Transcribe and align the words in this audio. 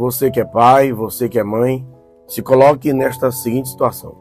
Você 0.00 0.30
que 0.30 0.40
é 0.40 0.46
pai, 0.46 0.94
você 0.94 1.28
que 1.28 1.38
é 1.38 1.44
mãe, 1.44 1.86
se 2.26 2.40
coloque 2.40 2.90
nesta 2.90 3.30
seguinte 3.30 3.68
situação. 3.68 4.16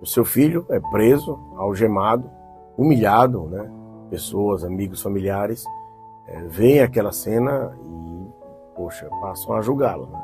O 0.00 0.06
seu 0.06 0.24
filho 0.24 0.64
é 0.68 0.78
preso, 0.78 1.36
algemado, 1.56 2.30
humilhado, 2.78 3.42
né? 3.46 3.68
Pessoas, 4.08 4.62
amigos, 4.62 5.02
familiares 5.02 5.64
é, 6.28 6.42
veem 6.42 6.78
aquela 6.78 7.10
cena 7.10 7.76
e, 7.76 8.76
poxa, 8.76 9.10
passam 9.20 9.56
a 9.56 9.60
julgá-lo, 9.60 10.06
né? 10.06 10.22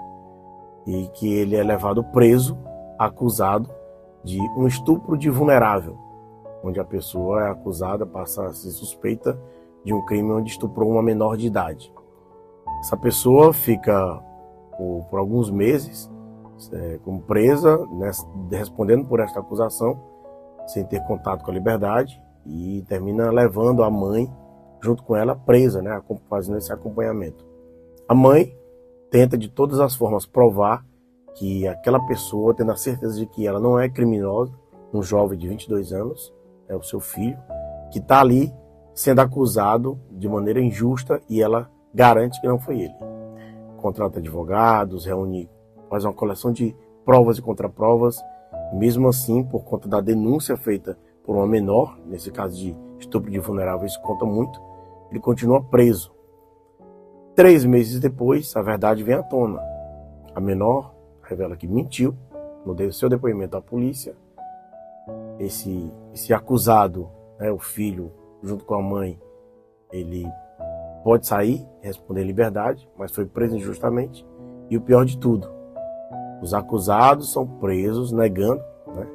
E 0.86 1.08
que 1.08 1.34
ele 1.34 1.56
é 1.56 1.64
levado 1.64 2.04
preso, 2.04 2.56
acusado 2.96 3.68
de 4.22 4.40
um 4.56 4.68
estupro 4.68 5.18
de 5.18 5.28
vulnerável, 5.28 5.98
onde 6.62 6.78
a 6.78 6.84
pessoa 6.84 7.42
é 7.42 7.50
acusada, 7.50 8.06
passa 8.06 8.46
a 8.46 8.52
ser 8.52 8.70
suspeita 8.70 9.36
de 9.84 9.92
um 9.92 10.06
crime 10.06 10.30
onde 10.30 10.52
estuprou 10.52 10.88
uma 10.88 11.02
menor 11.02 11.36
de 11.36 11.48
idade. 11.48 11.92
Essa 12.78 12.96
pessoa 12.96 13.52
fica 13.52 14.24
por, 14.76 15.06
por 15.10 15.18
alguns 15.18 15.50
meses 15.50 16.10
é, 16.72 16.98
como 17.04 17.20
presa, 17.22 17.78
né, 17.92 18.10
respondendo 18.50 19.06
por 19.06 19.20
esta 19.20 19.40
acusação, 19.40 20.00
sem 20.66 20.84
ter 20.84 21.00
contato 21.06 21.44
com 21.44 21.50
a 21.50 21.54
liberdade, 21.54 22.20
e 22.44 22.84
termina 22.88 23.30
levando 23.30 23.82
a 23.82 23.90
mãe 23.90 24.32
junto 24.80 25.02
com 25.02 25.16
ela 25.16 25.34
presa, 25.34 25.82
né, 25.82 26.00
fazendo 26.28 26.58
esse 26.58 26.72
acompanhamento. 26.72 27.44
A 28.08 28.14
mãe 28.14 28.56
tenta 29.10 29.36
de 29.36 29.48
todas 29.48 29.80
as 29.80 29.94
formas 29.94 30.26
provar 30.26 30.84
que 31.34 31.66
aquela 31.66 32.00
pessoa, 32.06 32.54
tendo 32.54 32.72
a 32.72 32.76
certeza 32.76 33.18
de 33.18 33.26
que 33.26 33.46
ela 33.46 33.60
não 33.60 33.78
é 33.78 33.88
criminosa, 33.88 34.52
um 34.92 35.02
jovem 35.02 35.38
de 35.38 35.48
22 35.48 35.92
anos, 35.92 36.32
é 36.68 36.74
o 36.74 36.82
seu 36.82 37.00
filho, 37.00 37.38
que 37.92 37.98
está 37.98 38.20
ali 38.20 38.52
sendo 38.94 39.20
acusado 39.20 40.00
de 40.10 40.28
maneira 40.28 40.60
injusta 40.60 41.20
e 41.28 41.42
ela 41.42 41.70
garante 41.92 42.40
que 42.40 42.46
não 42.46 42.58
foi 42.58 42.80
ele. 42.80 43.15
Contrata 43.86 44.18
advogados, 44.18 45.06
reúne, 45.06 45.48
faz 45.88 46.04
uma 46.04 46.12
coleção 46.12 46.50
de 46.50 46.74
provas 47.04 47.38
e 47.38 47.42
contraprovas. 47.42 48.20
Mesmo 48.72 49.06
assim, 49.06 49.44
por 49.44 49.62
conta 49.62 49.88
da 49.88 50.00
denúncia 50.00 50.56
feita 50.56 50.98
por 51.22 51.36
uma 51.36 51.46
menor, 51.46 51.96
nesse 52.04 52.32
caso 52.32 52.56
de 52.56 52.76
estupro 52.98 53.30
de 53.30 53.38
vulnerável, 53.38 53.86
isso 53.86 54.02
conta 54.02 54.24
muito, 54.24 54.60
ele 55.08 55.20
continua 55.20 55.62
preso. 55.62 56.12
Três 57.36 57.64
meses 57.64 58.00
depois, 58.00 58.56
a 58.56 58.60
verdade 58.60 59.04
vem 59.04 59.14
à 59.14 59.22
tona. 59.22 59.62
A 60.34 60.40
menor 60.40 60.92
revela 61.22 61.56
que 61.56 61.68
mentiu 61.68 62.12
no 62.64 62.92
seu 62.92 63.08
depoimento 63.08 63.56
à 63.56 63.62
polícia. 63.62 64.16
Esse, 65.38 65.92
esse 66.12 66.34
acusado, 66.34 67.08
né, 67.38 67.52
o 67.52 67.58
filho, 67.60 68.10
junto 68.42 68.64
com 68.64 68.74
a 68.74 68.82
mãe, 68.82 69.16
ele 69.92 70.26
pode 71.06 71.24
sair, 71.24 71.64
responder 71.82 72.22
em 72.22 72.26
liberdade, 72.26 72.90
mas 72.98 73.12
foi 73.12 73.24
preso 73.26 73.54
injustamente. 73.54 74.26
E 74.68 74.76
o 74.76 74.80
pior 74.80 75.04
de 75.04 75.16
tudo, 75.16 75.48
os 76.42 76.52
acusados 76.52 77.32
são 77.32 77.46
presos 77.46 78.10
negando, 78.10 78.60
né? 78.88 79.06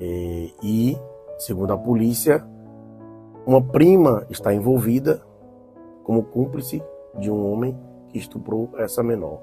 E, 0.00 0.52
e, 0.60 0.98
segundo 1.38 1.72
a 1.72 1.78
polícia, 1.78 2.44
uma 3.46 3.62
prima 3.62 4.26
está 4.30 4.52
envolvida 4.52 5.22
como 6.02 6.24
cúmplice 6.24 6.82
de 7.20 7.30
um 7.30 7.52
homem 7.52 7.78
que 8.08 8.18
estuprou 8.18 8.70
essa 8.76 9.00
menor. 9.00 9.38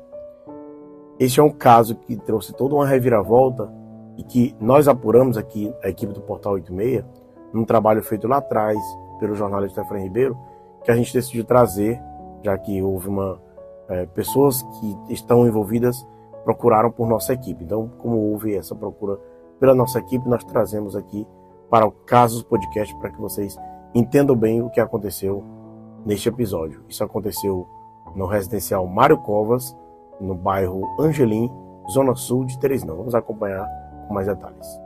Este 1.18 1.40
é 1.40 1.44
um 1.44 1.50
caso 1.50 1.96
que 1.96 2.18
trouxe 2.18 2.52
toda 2.52 2.76
uma 2.76 2.86
reviravolta 2.86 3.72
e 4.18 4.24
que 4.24 4.54
nós 4.60 4.90
apuramos 4.90 5.38
aqui, 5.38 5.74
a 5.82 5.88
equipe 5.88 6.12
do 6.12 6.20
Portal 6.20 6.56
86, 6.56 7.06
num 7.54 7.64
trabalho 7.64 8.04
feito 8.04 8.28
lá 8.28 8.40
atrás 8.40 8.78
pelo 9.18 9.34
jornalista 9.34 9.80
Efraim 9.80 10.04
Ribeiro, 10.04 10.38
que 10.84 10.92
a 10.92 10.96
gente 10.96 11.14
decidiu 11.14 11.44
trazer, 11.44 12.02
já 12.44 12.58
que 12.58 12.82
houve 12.82 13.08
uma 13.08 13.42
é, 13.90 14.06
pessoas 14.08 14.62
que 14.62 15.14
estão 15.14 15.48
envolvidas 15.48 16.06
procuraram 16.44 16.92
por 16.92 17.08
nossa 17.08 17.34
equipe. 17.34 17.64
Então, 17.64 17.90
como 17.98 18.18
houve 18.18 18.56
essa 18.56 18.76
procura 18.76 19.18
pela 19.60 19.74
nossa 19.74 20.00
equipe, 20.00 20.28
nós 20.28 20.44
trazemos 20.44 20.96
aqui 20.96 21.26
para 21.70 21.86
o 21.86 21.92
Casos 21.92 22.44
Podcast 22.44 22.94
para 22.98 23.10
que 23.10 23.20
vocês 23.20 23.58
entendam 23.96 24.36
bem 24.36 24.62
o 24.62 24.70
que 24.70 24.80
aconteceu 24.80 25.44
neste 26.06 26.28
episódio. 26.28 26.84
Isso 26.90 27.04
aconteceu 27.04 27.68
no 28.16 28.26
residencial 28.26 28.86
Mário 28.86 29.18
Covas, 29.20 29.76
no 30.20 30.36
bairro 30.36 30.84
Angelim, 31.00 31.50
zona 31.90 32.16
sul 32.16 32.46
de 32.46 32.60
Teresina. 32.60 32.94
Vamos 32.94 33.16
acompanhar 33.16 33.68
com 34.08 34.14
mais 34.14 34.28
detalhes. 34.28 34.83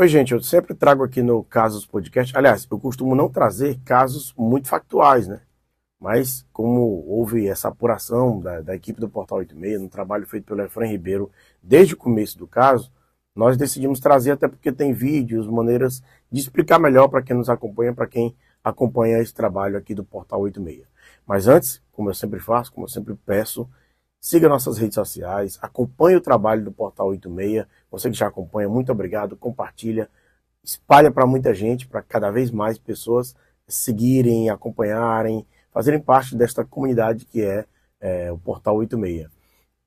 Oi, 0.00 0.08
gente, 0.08 0.32
eu 0.32 0.42
sempre 0.42 0.74
trago 0.74 1.04
aqui 1.04 1.22
no 1.22 1.44
Casos 1.44 1.84
Podcast. 1.84 2.34
Aliás, 2.34 2.66
eu 2.70 2.80
costumo 2.80 3.14
não 3.14 3.28
trazer 3.28 3.78
casos 3.84 4.32
muito 4.34 4.66
factuais, 4.66 5.28
né? 5.28 5.42
Mas, 6.00 6.46
como 6.54 7.04
houve 7.06 7.46
essa 7.46 7.68
apuração 7.68 8.40
da, 8.40 8.62
da 8.62 8.74
equipe 8.74 8.98
do 8.98 9.10
Portal 9.10 9.40
86, 9.40 9.78
no 9.78 9.90
trabalho 9.90 10.26
feito 10.26 10.46
pelo 10.46 10.62
Efraim 10.62 10.88
Ribeiro 10.88 11.30
desde 11.62 11.92
o 11.92 11.98
começo 11.98 12.38
do 12.38 12.46
caso, 12.46 12.90
nós 13.36 13.58
decidimos 13.58 14.00
trazer, 14.00 14.30
até 14.30 14.48
porque 14.48 14.72
tem 14.72 14.94
vídeos, 14.94 15.46
maneiras 15.46 16.02
de 16.32 16.40
explicar 16.40 16.78
melhor 16.78 17.08
para 17.08 17.20
quem 17.20 17.36
nos 17.36 17.50
acompanha, 17.50 17.92
para 17.92 18.06
quem 18.06 18.34
acompanha 18.64 19.18
esse 19.18 19.34
trabalho 19.34 19.76
aqui 19.76 19.94
do 19.94 20.02
Portal 20.02 20.40
86. 20.40 20.88
Mas 21.26 21.46
antes, 21.46 21.82
como 21.92 22.08
eu 22.08 22.14
sempre 22.14 22.40
faço, 22.40 22.72
como 22.72 22.86
eu 22.86 22.90
sempre 22.90 23.14
peço, 23.26 23.68
siga 24.18 24.48
nossas 24.48 24.78
redes 24.78 24.94
sociais, 24.94 25.58
acompanhe 25.60 26.16
o 26.16 26.22
trabalho 26.22 26.64
do 26.64 26.72
Portal 26.72 27.08
86. 27.08 27.66
Você 27.90 28.10
que 28.10 28.16
já 28.16 28.28
acompanha, 28.28 28.68
muito 28.68 28.92
obrigado, 28.92 29.36
compartilha, 29.36 30.08
espalha 30.62 31.10
para 31.10 31.26
muita 31.26 31.54
gente, 31.54 31.86
para 31.86 32.02
cada 32.02 32.30
vez 32.30 32.50
mais 32.50 32.78
pessoas 32.78 33.34
seguirem, 33.66 34.50
acompanharem, 34.50 35.46
fazerem 35.72 36.00
parte 36.00 36.36
desta 36.36 36.64
comunidade 36.64 37.24
que 37.24 37.42
é, 37.42 37.64
é 38.00 38.32
o 38.32 38.38
Portal 38.38 38.76
86. 38.76 39.28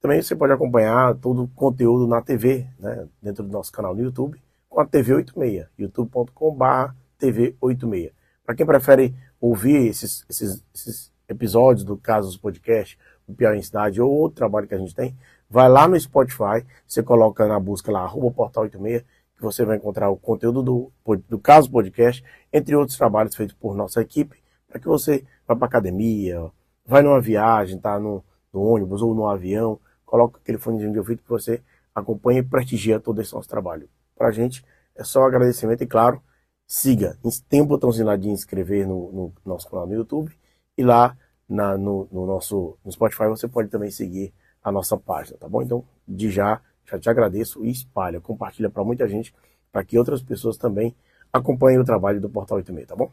Também 0.02 0.22
você 0.22 0.36
pode 0.36 0.52
acompanhar 0.52 1.16
todo 1.16 1.44
o 1.44 1.48
conteúdo 1.48 2.08
na 2.08 2.22
TV, 2.22 2.68
né, 2.78 3.08
dentro 3.22 3.44
do 3.44 3.52
nosso 3.52 3.72
canal 3.72 3.96
no 3.96 4.02
YouTube, 4.02 4.42
com 4.68 4.82
a 4.82 4.86
TV 4.86 5.14
86, 5.14 5.68
youtube.com.br 5.78 6.94
TV86. 7.20 8.12
Para 8.46 8.56
quem 8.56 8.66
prefere 8.66 9.16
ouvir 9.40 9.88
esses, 9.88 10.26
esses, 10.30 10.64
esses, 10.74 11.14
episódios 11.30 11.86
do 11.86 11.96
Casos 11.96 12.36
Podcast, 12.36 13.00
o 13.26 13.34
Piauí 13.34 13.58
em 13.58 13.62
Cidade 13.62 14.02
ou 14.02 14.12
outro 14.12 14.36
trabalho 14.36 14.68
que 14.68 14.76
a 14.76 14.78
gente 14.78 14.94
tem, 14.94 15.16
vai 15.50 15.70
lá 15.70 15.88
no 15.88 16.00
Spotify, 16.00 16.66
você 16.88 17.04
coloca 17.04 17.48
na 17.48 17.60
busca 17.60 17.92
lá, 17.92 18.02
arroba 18.02 18.32
portal 18.32 18.64
86, 18.64 19.04
que 19.36 19.42
você 19.42 19.66
vai 19.66 19.78
encontrar 19.78 20.10
o 20.10 20.18
conteúdo 20.18 20.64
do, 20.64 20.92
do 21.28 21.40
Caso 21.40 21.70
Podcast, 21.70 22.24
entre 22.52 22.76
outros 22.76 22.98
trabalhos 22.98 23.36
feitos 23.36 23.56
por 23.56 23.76
nossa 23.76 24.02
equipe, 24.02 24.42
para 24.68 24.80
que 24.80 24.88
você 24.88 25.26
vá 25.48 25.56
para 25.56 25.68
academia, 25.68 26.50
vai 26.86 27.02
numa 27.02 27.22
viagem, 27.22 27.78
tá 27.78 28.00
no, 28.00 28.24
no 28.52 28.62
ônibus 28.62 29.02
ou 29.02 29.14
no 29.14 29.28
avião, 29.28 29.80
coloca 30.06 30.40
aquele 30.40 30.58
fonezinho 30.58 30.92
de 30.92 31.00
ouvido 31.00 31.24
que 31.24 31.30
você 31.30 31.62
acompanha 31.94 32.40
e 32.40 32.44
prestigia 32.44 33.00
todo 33.00 33.22
esse 33.22 33.34
nosso 33.34 33.50
trabalho. 33.50 33.90
Para 34.16 34.28
a 34.28 34.32
gente 34.32 34.64
é 34.96 35.04
só 35.04 35.24
agradecimento 35.24 35.84
e, 35.84 35.88
claro, 35.88 36.22
siga. 36.68 37.18
Tem 37.50 37.62
um 37.62 37.66
botãozinho 37.66 38.06
lá 38.06 38.16
de 38.16 38.30
inscrever 38.30 38.88
no, 38.88 39.12
no 39.12 39.34
nosso 39.46 39.70
canal 39.70 39.88
no 39.88 39.94
YouTube 39.94 40.32
e 40.78 40.84
lá 40.84 41.18
na, 41.48 41.78
no, 41.78 42.08
no, 42.12 42.26
nosso 42.26 42.78
no 42.84 42.92
Spotify 42.92 43.28
você 43.28 43.48
pode 43.48 43.70
também 43.70 43.92
seguir 43.92 44.34
a 44.64 44.72
nossa 44.72 44.98
página, 44.98 45.38
tá 45.38 45.48
bom? 45.48 45.62
Então, 45.62 45.84
de 46.08 46.32
já, 46.32 46.62
já 46.86 46.98
te 46.98 47.10
agradeço 47.10 47.66
e 47.66 47.70
espalha, 47.70 48.22
compartilha 48.22 48.70
para 48.70 48.84
muita 48.84 49.08
gente, 49.08 49.34
para 49.72 49.84
que 49.84 49.98
outras 49.98 50.22
pessoas 50.22 50.58
também 50.58 50.96
acompanhem 51.32 51.80
o 51.80 51.84
trabalho 51.84 52.22
do 52.22 52.30
Portal 52.30 52.58
86, 52.58 52.88
tá 52.88 52.96
bom? 52.96 53.12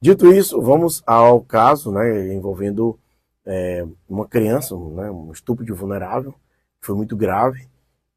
Dito 0.00 0.30
isso, 0.30 0.60
vamos 0.60 1.02
ao 1.06 1.40
caso, 1.40 1.90
né, 1.90 2.34
envolvendo 2.34 2.98
é, 3.44 3.86
uma 4.08 4.26
criança, 4.26 4.76
né, 4.76 5.10
um 5.10 5.32
estupro 5.32 5.64
de 5.64 5.72
vulnerável, 5.72 6.34
foi 6.80 6.94
muito 6.94 7.16
grave, 7.16 7.66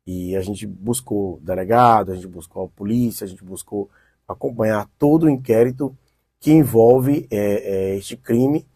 e 0.06 0.36
a 0.36 0.42
gente 0.42 0.68
buscou 0.68 1.40
delegado, 1.42 2.12
a 2.12 2.16
gente 2.16 2.28
buscou 2.28 2.66
a 2.66 2.68
polícia, 2.68 3.24
a 3.24 3.28
gente 3.28 3.44
buscou 3.44 3.90
acompanhar 4.28 4.90
todo 4.98 5.24
o 5.24 5.30
inquérito 5.30 5.96
que 6.40 6.52
envolve 6.52 7.28
é, 7.32 7.38
é, 7.38 7.96
este 7.96 8.18
crime, 8.18 8.68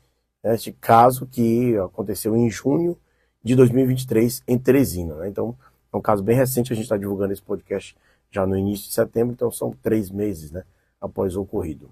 né, 0.44 0.56
este 0.56 0.72
caso 0.72 1.28
que 1.28 1.76
aconteceu 1.78 2.36
em 2.36 2.50
junho 2.50 2.98
de 3.44 3.56
2023 3.56 4.44
em 4.48 4.58
Teresina. 4.58 5.16
Né? 5.16 5.30
Então, 5.30 5.56
é 5.92 5.98
um 5.98 6.02
caso 6.02 6.24
bem 6.24 6.36
recente, 6.36 6.72
a 6.72 6.76
gente 6.76 6.86
está 6.86 6.98
divulgando 6.98 7.34
esse 7.34 7.42
podcast 7.42 7.96
já 8.32 8.46
no 8.46 8.58
início 8.58 8.88
de 8.88 8.94
setembro, 8.94 9.34
então 9.34 9.52
são 9.52 9.72
três 9.82 10.10
meses 10.10 10.52
né, 10.52 10.64
após 11.00 11.36
o 11.36 11.42
ocorrido. 11.42 11.90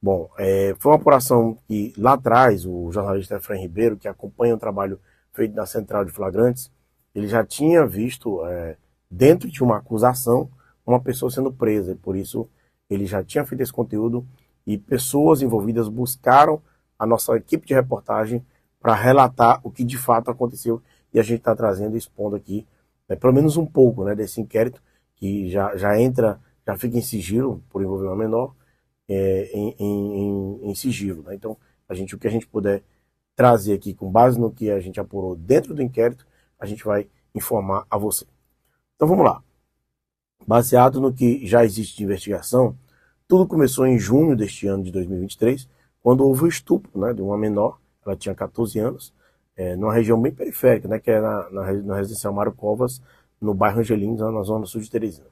Bom, 0.00 0.30
é, 0.38 0.74
foi 0.78 0.92
uma 0.92 0.98
apuração 0.98 1.58
que 1.66 1.92
lá 1.98 2.14
atrás 2.14 2.64
o 2.64 2.90
jornalista 2.92 3.36
Efraim 3.36 3.60
Ribeiro, 3.60 3.96
que 3.96 4.08
acompanha 4.08 4.54
o 4.54 4.58
trabalho 4.58 4.98
feito 5.32 5.54
na 5.54 5.66
Central 5.66 6.04
de 6.04 6.12
Flagrantes, 6.12 6.70
ele 7.14 7.26
já 7.26 7.44
tinha 7.44 7.86
visto 7.86 8.44
é, 8.46 8.76
dentro 9.10 9.50
de 9.50 9.62
uma 9.62 9.78
acusação 9.78 10.48
uma 10.86 11.00
pessoa 11.00 11.30
sendo 11.30 11.52
presa, 11.52 11.92
e 11.92 11.96
por 11.96 12.16
isso 12.16 12.48
ele 12.88 13.06
já 13.06 13.22
tinha 13.22 13.44
feito 13.44 13.62
esse 13.62 13.72
conteúdo 13.72 14.24
e 14.66 14.78
pessoas 14.78 15.42
envolvidas 15.42 15.88
buscaram 15.88 16.62
a 16.98 17.04
nossa 17.04 17.36
equipe 17.36 17.66
de 17.66 17.74
reportagem 17.74 18.44
para 18.80 18.94
relatar 18.94 19.60
o 19.62 19.70
que 19.70 19.84
de 19.84 19.96
fato 19.96 20.30
aconteceu 20.30 20.82
e 21.12 21.18
a 21.18 21.22
gente 21.22 21.38
está 21.38 21.54
trazendo 21.54 21.96
expondo 21.96 22.36
aqui 22.36 22.66
né, 23.08 23.16
pelo 23.16 23.32
menos 23.32 23.56
um 23.56 23.66
pouco 23.66 24.04
né, 24.04 24.14
desse 24.14 24.40
inquérito 24.40 24.82
que 25.16 25.48
já, 25.50 25.76
já 25.76 25.98
entra, 25.98 26.40
já 26.66 26.76
fica 26.76 26.96
em 26.96 27.02
sigilo 27.02 27.62
por 27.70 27.82
envolver 27.82 28.06
uma 28.06 28.16
menor 28.16 28.54
é, 29.08 29.50
em, 29.52 29.74
em, 29.78 30.70
em, 30.70 30.74
sigilo. 30.74 31.22
Né? 31.22 31.34
Então, 31.34 31.56
a 31.88 31.94
gente, 31.94 32.14
o 32.14 32.18
que 32.18 32.26
a 32.26 32.30
gente 32.30 32.46
puder 32.46 32.82
trazer 33.34 33.74
aqui 33.74 33.94
com 33.94 34.10
base 34.10 34.38
no 34.38 34.50
que 34.50 34.70
a 34.70 34.80
gente 34.80 34.98
apurou 34.98 35.36
dentro 35.36 35.74
do 35.74 35.82
inquérito, 35.82 36.26
a 36.58 36.66
gente 36.66 36.84
vai 36.84 37.06
informar 37.34 37.86
a 37.90 37.98
você. 37.98 38.26
Então 38.94 39.06
vamos 39.06 39.24
lá. 39.24 39.42
Baseado 40.46 41.00
no 41.00 41.12
que 41.12 41.46
já 41.46 41.64
existe 41.64 41.96
de 41.96 42.04
investigação, 42.04 42.76
tudo 43.28 43.46
começou 43.46 43.86
em 43.86 43.98
junho 43.98 44.36
deste 44.36 44.66
ano 44.66 44.82
de 44.82 44.90
2023, 44.90 45.68
quando 46.00 46.24
houve 46.24 46.44
o 46.44 46.48
estupro 46.48 46.98
né, 46.98 47.12
de 47.12 47.20
uma 47.20 47.36
menor, 47.36 47.78
ela 48.08 48.16
tinha 48.16 48.34
14 48.34 48.78
anos, 48.78 49.12
é, 49.56 49.76
numa 49.76 49.92
região 49.94 50.20
bem 50.20 50.32
periférica, 50.32 50.88
né, 50.88 50.98
que 50.98 51.10
é 51.10 51.20
na, 51.20 51.50
na, 51.50 51.72
na 51.72 51.96
residencial 51.96 52.32
Mário 52.32 52.52
Covas, 52.52 53.00
no 53.40 53.54
bairro 53.54 53.80
Angelino, 53.80 54.30
na 54.30 54.42
zona 54.42 54.66
sul 54.66 54.80
de 54.80 54.90
Teresina. 54.90 55.26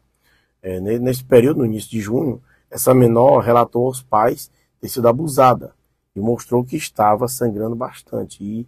É, 0.62 0.80
nesse 0.80 1.22
período, 1.24 1.58
no 1.58 1.66
início 1.66 1.90
de 1.90 2.00
junho, 2.00 2.42
essa 2.70 2.94
menor 2.94 3.40
relatou 3.40 3.86
aos 3.86 4.02
pais 4.02 4.50
ter 4.80 4.88
sido 4.88 5.06
abusada 5.08 5.74
e 6.16 6.20
mostrou 6.20 6.64
que 6.64 6.76
estava 6.76 7.28
sangrando 7.28 7.76
bastante 7.76 8.42
e 8.42 8.66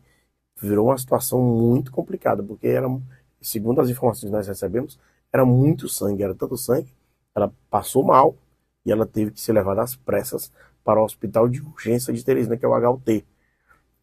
virou 0.61 0.89
uma 0.89 0.99
situação 0.99 1.41
muito 1.41 1.91
complicada, 1.91 2.43
porque 2.43 2.67
era, 2.67 2.87
segundo 3.41 3.81
as 3.81 3.89
informações 3.89 4.31
que 4.31 4.37
nós 4.37 4.47
recebemos, 4.47 4.99
era 5.33 5.45
muito 5.45 5.89
sangue, 5.89 6.23
era 6.23 6.35
tanto 6.35 6.57
sangue, 6.57 6.93
ela 7.35 7.53
passou 7.71 8.05
mal 8.05 8.37
e 8.85 8.93
ela 8.93 9.07
teve 9.07 9.31
que 9.31 9.41
ser 9.41 9.53
levada 9.53 9.83
às 9.83 9.97
pressas 9.97 10.51
para 10.85 11.01
o 11.01 11.05
hospital 11.05 11.49
de 11.49 11.61
urgência 11.61 12.13
de 12.13 12.25
Teresina, 12.25 12.57
que 12.57 12.65
é 12.65 12.69
o 12.69 12.91
HUT. 12.91 13.25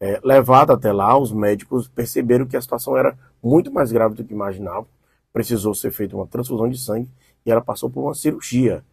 É, 0.00 0.20
levada 0.22 0.74
até 0.74 0.92
lá, 0.92 1.16
os 1.18 1.32
médicos 1.32 1.88
perceberam 1.88 2.46
que 2.46 2.56
a 2.56 2.60
situação 2.60 2.96
era 2.96 3.16
muito 3.42 3.72
mais 3.72 3.92
grave 3.92 4.14
do 4.14 4.24
que 4.24 4.32
imaginavam, 4.32 4.86
precisou 5.32 5.74
ser 5.74 5.90
feita 5.90 6.16
uma 6.16 6.26
transfusão 6.26 6.68
de 6.68 6.78
sangue 6.78 7.10
e 7.44 7.50
ela 7.50 7.60
passou 7.60 7.90
por 7.90 8.02
uma 8.02 8.14
cirurgia 8.14 8.84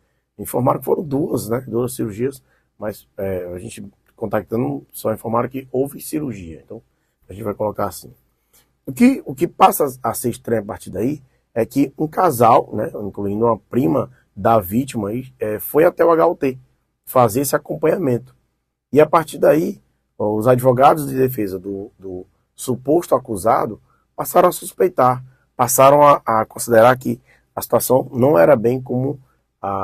Informaram 0.42 0.80
que 0.80 0.86
foram 0.86 1.04
duas, 1.04 1.48
né? 1.48 1.64
Duas 1.68 1.94
cirurgias, 1.94 2.42
mas 2.78 3.08
é, 3.16 3.46
a 3.54 3.60
gente 3.60 3.86
contactando 4.16 4.86
só 4.92 5.14
informaram 5.14 5.48
que 5.48 5.68
houve 5.72 6.02
cirurgia. 6.02 6.62
Então 6.66 6.82
a 7.30 7.34
gente 7.34 7.44
vai 7.44 7.54
colocar 7.54 7.86
assim. 7.86 8.12
O 8.86 8.92
que, 8.92 9.22
o 9.26 9.36
que 9.36 9.48
passa 9.48 9.86
a 10.02 10.14
ser 10.14 10.30
estranho 10.30 10.64
a 10.64 10.66
partir 10.66 10.90
daí 10.90 11.22
é 11.54 11.66
que 11.66 11.94
um 11.98 12.08
casal, 12.08 12.70
né, 12.74 12.92
incluindo 13.04 13.46
uma 13.46 13.58
prima 13.58 14.10
da 14.36 14.60
vítima, 14.60 15.10
é, 15.40 15.60
foi 15.60 15.84
até 15.84 16.04
o 16.04 16.12
HUT 16.12 16.58
fazer 17.06 17.42
esse 17.42 17.56
acompanhamento. 17.56 18.36
E 18.92 19.00
a 19.00 19.06
partir 19.06 19.38
daí, 19.38 19.80
os 20.30 20.48
advogados 20.48 21.08
de 21.08 21.16
defesa 21.16 21.58
do, 21.58 21.92
do 21.98 22.26
suposto 22.56 23.16
acusado 23.16 23.82
passaram 24.16 24.50
a 24.50 24.52
suspeitar, 24.52 25.24
passaram 25.56 26.04
a, 26.04 26.22
a, 26.26 26.46
considerar 26.46 26.96
que 26.98 27.20
a 27.56 27.62
situação 27.62 28.08
não 28.14 28.38
era 28.38 28.56
bem 28.56 28.82
como 28.82 29.20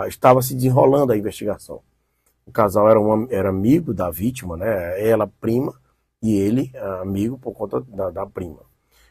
estava 0.07 0.41
se 0.41 0.55
desenrolando 0.55 1.11
a 1.11 1.17
investigação. 1.17 1.81
O 2.45 2.51
casal 2.51 2.89
era, 2.89 2.99
uma, 2.99 3.27
era 3.29 3.49
amigo 3.49 3.93
da 3.93 4.09
vítima, 4.09 4.55
né? 4.57 5.07
Ela 5.07 5.27
prima 5.39 5.73
e 6.21 6.35
ele 6.35 6.71
amigo 7.01 7.37
por 7.37 7.53
conta 7.53 7.81
da, 7.81 8.09
da 8.09 8.25
prima. 8.25 8.61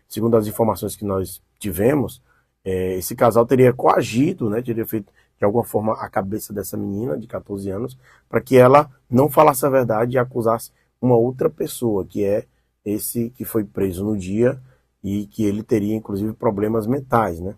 Segundo 0.09 0.37
as 0.37 0.47
informações 0.47 0.97
que 0.97 1.05
nós 1.05 1.43
tivemos, 1.59 2.23
é, 2.65 2.95
esse 2.97 3.15
casal 3.15 3.47
teria 3.47 3.73
coagido, 3.73 4.49
né? 4.49 4.63
Teria 4.63 4.87
feito 4.87 5.13
de 5.39 5.45
alguma 5.45 5.65
forma 5.65 5.93
a 5.95 6.09
cabeça 6.09 6.53
dessa 6.53 6.77
menina 6.77 7.17
de 7.19 7.27
14 7.27 7.71
anos 7.71 7.99
para 8.29 8.41
que 8.41 8.57
ela 8.57 8.91
não 9.09 9.29
falasse 9.29 9.67
a 9.67 9.71
verdade 9.71 10.17
e 10.17 10.19
acusasse 10.19 10.73
uma 11.07 11.17
outra 11.17 11.49
pessoa, 11.49 12.05
que 12.05 12.25
é 12.25 12.47
esse 12.85 13.31
que 13.31 13.45
foi 13.45 13.65
preso 13.65 14.05
no 14.05 14.17
dia 14.17 14.61
e 15.03 15.27
que 15.27 15.45
ele 15.45 15.63
teria 15.63 15.95
inclusive 15.95 16.33
problemas 16.33 16.87
mentais, 16.87 17.41
né? 17.41 17.55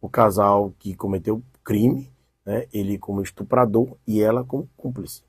O 0.00 0.08
casal 0.08 0.74
que 0.78 0.94
cometeu 0.94 1.42
crime 1.64 2.12
né, 2.44 2.66
ele 2.72 2.98
como 2.98 3.22
estuprador 3.22 3.96
e 4.06 4.20
ela 4.20 4.44
como 4.44 4.68
cúmplice. 4.76 5.22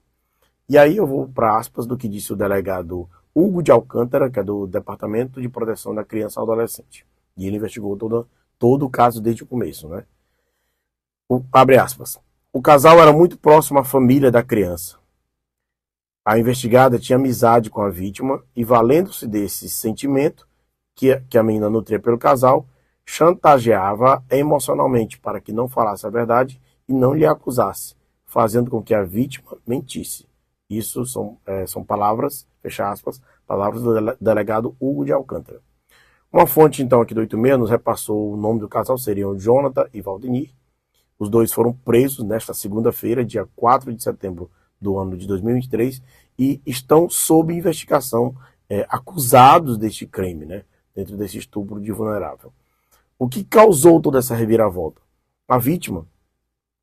E 0.67 0.77
aí 0.77 0.97
eu 0.97 1.05
vou 1.05 1.27
para 1.27 1.57
aspas 1.57 1.85
do 1.85 1.97
que 1.97 2.07
disse 2.07 2.33
o 2.33 2.35
delegado 2.35 3.07
Hugo 3.35 3.61
de 3.61 3.71
Alcântara, 3.71 4.29
que 4.29 4.39
é 4.39 4.43
do 4.43 4.67
Departamento 4.67 5.41
de 5.41 5.49
Proteção 5.49 5.93
da 5.93 6.03
Criança 6.03 6.39
e 6.39 6.43
Adolescente. 6.43 7.05
E 7.35 7.47
ele 7.47 7.57
investigou 7.57 7.97
todo, 7.97 8.27
todo 8.57 8.85
o 8.85 8.89
caso 8.89 9.21
desde 9.21 9.43
o 9.43 9.47
começo. 9.47 9.87
Né? 9.87 10.03
O, 11.27 11.41
abre 11.51 11.77
aspas. 11.77 12.19
O 12.51 12.61
casal 12.61 12.99
era 12.99 13.11
muito 13.11 13.37
próximo 13.37 13.79
à 13.79 13.83
família 13.83 14.31
da 14.31 14.43
criança. 14.43 14.97
A 16.25 16.39
investigada 16.39 16.97
tinha 16.97 17.17
amizade 17.17 17.69
com 17.69 17.81
a 17.81 17.89
vítima 17.89 18.41
e, 18.55 18.63
valendo-se 18.63 19.27
desse 19.27 19.69
sentimento 19.69 20.47
que, 20.95 21.19
que 21.29 21.37
a 21.37 21.43
menina 21.43 21.69
nutria 21.69 21.99
pelo 21.99 22.17
casal, 22.17 22.65
chantageava 23.05 24.23
emocionalmente 24.31 25.19
para 25.19 25.41
que 25.41 25.51
não 25.51 25.67
falasse 25.67 26.07
a 26.07 26.09
verdade 26.09 26.61
e 26.87 26.93
não 26.93 27.13
lhe 27.13 27.25
acusasse, 27.25 27.95
fazendo 28.25 28.71
com 28.71 28.81
que 28.81 28.93
a 28.93 29.03
vítima 29.03 29.57
mentisse. 29.67 30.25
Isso 30.69 31.05
são, 31.05 31.37
é, 31.45 31.67
são 31.67 31.83
palavras, 31.83 32.47
fecha 32.61 32.89
aspas, 32.89 33.21
palavras 33.45 33.83
do 33.83 34.15
delegado 34.21 34.75
Hugo 34.79 35.03
de 35.03 35.11
Alcântara. 35.11 35.61
Uma 36.31 36.47
fonte, 36.47 36.81
então, 36.81 37.01
aqui 37.01 37.13
do 37.13 37.19
86 37.19 37.59
nos 37.59 37.69
repassou 37.69 38.33
o 38.33 38.37
nome 38.37 38.61
do 38.61 38.69
casal, 38.69 38.97
seriam 38.97 39.37
Jonathan 39.37 39.87
e 39.93 40.01
Valdemir. 40.01 40.51
Os 41.19 41.29
dois 41.29 41.53
foram 41.53 41.73
presos 41.73 42.25
nesta 42.25 42.53
segunda-feira, 42.53 43.25
dia 43.25 43.47
4 43.55 43.93
de 43.93 44.01
setembro 44.01 44.49
do 44.83 44.99
ano 44.99 45.17
de 45.17 45.25
2023, 45.25 46.01
e 46.37 46.61
estão 46.65 47.09
sob 47.09 47.53
investigação, 47.53 48.35
é, 48.69 48.85
acusados 48.89 49.77
deste 49.77 50.05
crime, 50.05 50.45
né, 50.45 50.63
dentro 50.95 51.15
desse 51.17 51.37
estupro 51.37 51.79
de 51.79 51.91
vulnerável. 51.91 52.51
O 53.17 53.27
que 53.27 53.43
causou 53.43 54.01
toda 54.01 54.19
essa 54.19 54.35
reviravolta? 54.35 55.01
A 55.47 55.57
vítima 55.57 56.05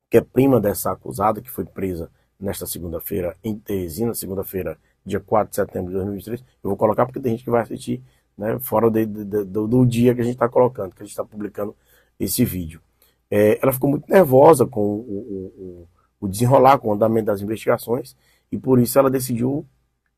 que 0.09 0.17
é 0.17 0.21
prima 0.21 0.59
dessa 0.59 0.91
acusada, 0.91 1.41
que 1.41 1.49
foi 1.49 1.63
presa 1.63 2.11
nesta 2.37 2.65
segunda-feira 2.65 3.37
em 3.41 3.57
Teresina, 3.57 4.13
segunda-feira, 4.13 4.77
dia 5.05 5.21
4 5.21 5.49
de 5.49 5.55
setembro 5.55 5.87
de 5.87 5.93
2023. 5.93 6.41
Eu 6.61 6.69
vou 6.69 6.75
colocar 6.75 7.05
porque 7.05 7.19
tem 7.21 7.31
gente 7.31 7.45
que 7.45 7.49
vai 7.49 7.61
assistir 7.61 8.03
né, 8.37 8.59
fora 8.59 8.91
de, 8.91 9.05
de, 9.05 9.23
do, 9.45 9.67
do, 9.67 9.85
dia 9.85 10.13
que 10.13 10.19
a 10.19 10.23
gente 10.23 10.33
está 10.33 10.49
colocando, 10.49 10.93
que 10.93 11.01
a 11.01 11.05
gente 11.05 11.11
está 11.11 11.23
publicando 11.23 11.73
esse 12.19 12.43
vídeo. 12.43 12.81
É, 13.29 13.57
ela 13.61 13.71
ficou 13.71 13.89
muito 13.89 14.09
nervosa 14.09 14.65
com 14.65 14.81
o, 14.81 15.53
o, 15.57 15.87
desenrolar, 16.27 16.77
com 16.79 16.89
o 16.89 16.93
andamento 16.93 17.27
das 17.27 17.41
investigações, 17.41 18.15
e 18.51 18.57
por 18.57 18.79
isso 18.79 18.97
ela 18.99 19.09
decidiu 19.09 19.65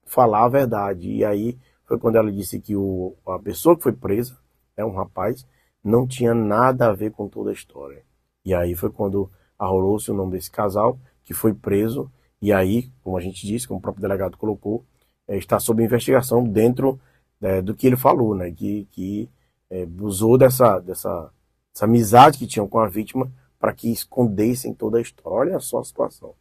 falar 0.05 0.45
a 0.45 0.49
verdade. 0.49 1.09
E 1.09 1.23
aí 1.23 1.57
foi 1.85 1.97
quando 1.97 2.15
ela 2.15 2.31
disse 2.31 2.59
que 2.59 2.75
o, 2.75 3.15
a 3.25 3.39
pessoa 3.39 3.75
que 3.75 3.83
foi 3.83 3.93
presa, 3.93 4.37
é 4.75 4.83
um 4.83 4.91
rapaz, 4.91 5.45
não 5.83 6.07
tinha 6.07 6.33
nada 6.33 6.87
a 6.87 6.93
ver 6.93 7.11
com 7.11 7.27
toda 7.27 7.49
a 7.49 7.53
história. 7.53 8.03
E 8.45 8.53
aí 8.53 8.75
foi 8.75 8.89
quando 8.89 9.29
arrolou-se 9.57 10.09
o 10.09 10.13
nome 10.13 10.31
desse 10.31 10.49
casal, 10.49 10.97
que 11.23 11.33
foi 11.33 11.53
preso, 11.53 12.11
e 12.41 12.51
aí, 12.51 12.91
como 13.01 13.17
a 13.17 13.21
gente 13.21 13.45
disse, 13.45 13.67
como 13.67 13.79
o 13.79 13.81
próprio 13.81 14.01
delegado 14.01 14.37
colocou, 14.37 14.83
é, 15.27 15.37
está 15.37 15.59
sob 15.59 15.83
investigação 15.83 16.43
dentro 16.43 16.99
é, 17.41 17.61
do 17.61 17.73
que 17.73 17.87
ele 17.87 17.95
falou, 17.95 18.35
né, 18.35 18.51
que, 18.51 18.85
que 18.91 19.29
é, 19.69 19.87
usou 19.99 20.37
dessa, 20.37 20.79
dessa, 20.79 21.31
dessa 21.73 21.85
amizade 21.85 22.37
que 22.37 22.47
tinham 22.47 22.67
com 22.67 22.79
a 22.79 22.87
vítima 22.87 23.31
para 23.63 23.71
que 23.71 23.89
escondessem 23.89 24.73
toda 24.73 24.97
a 24.97 25.01
história. 25.01 25.53
Olha 25.53 25.59
só 25.61 25.79
a 25.79 25.83
situação. 25.85 26.31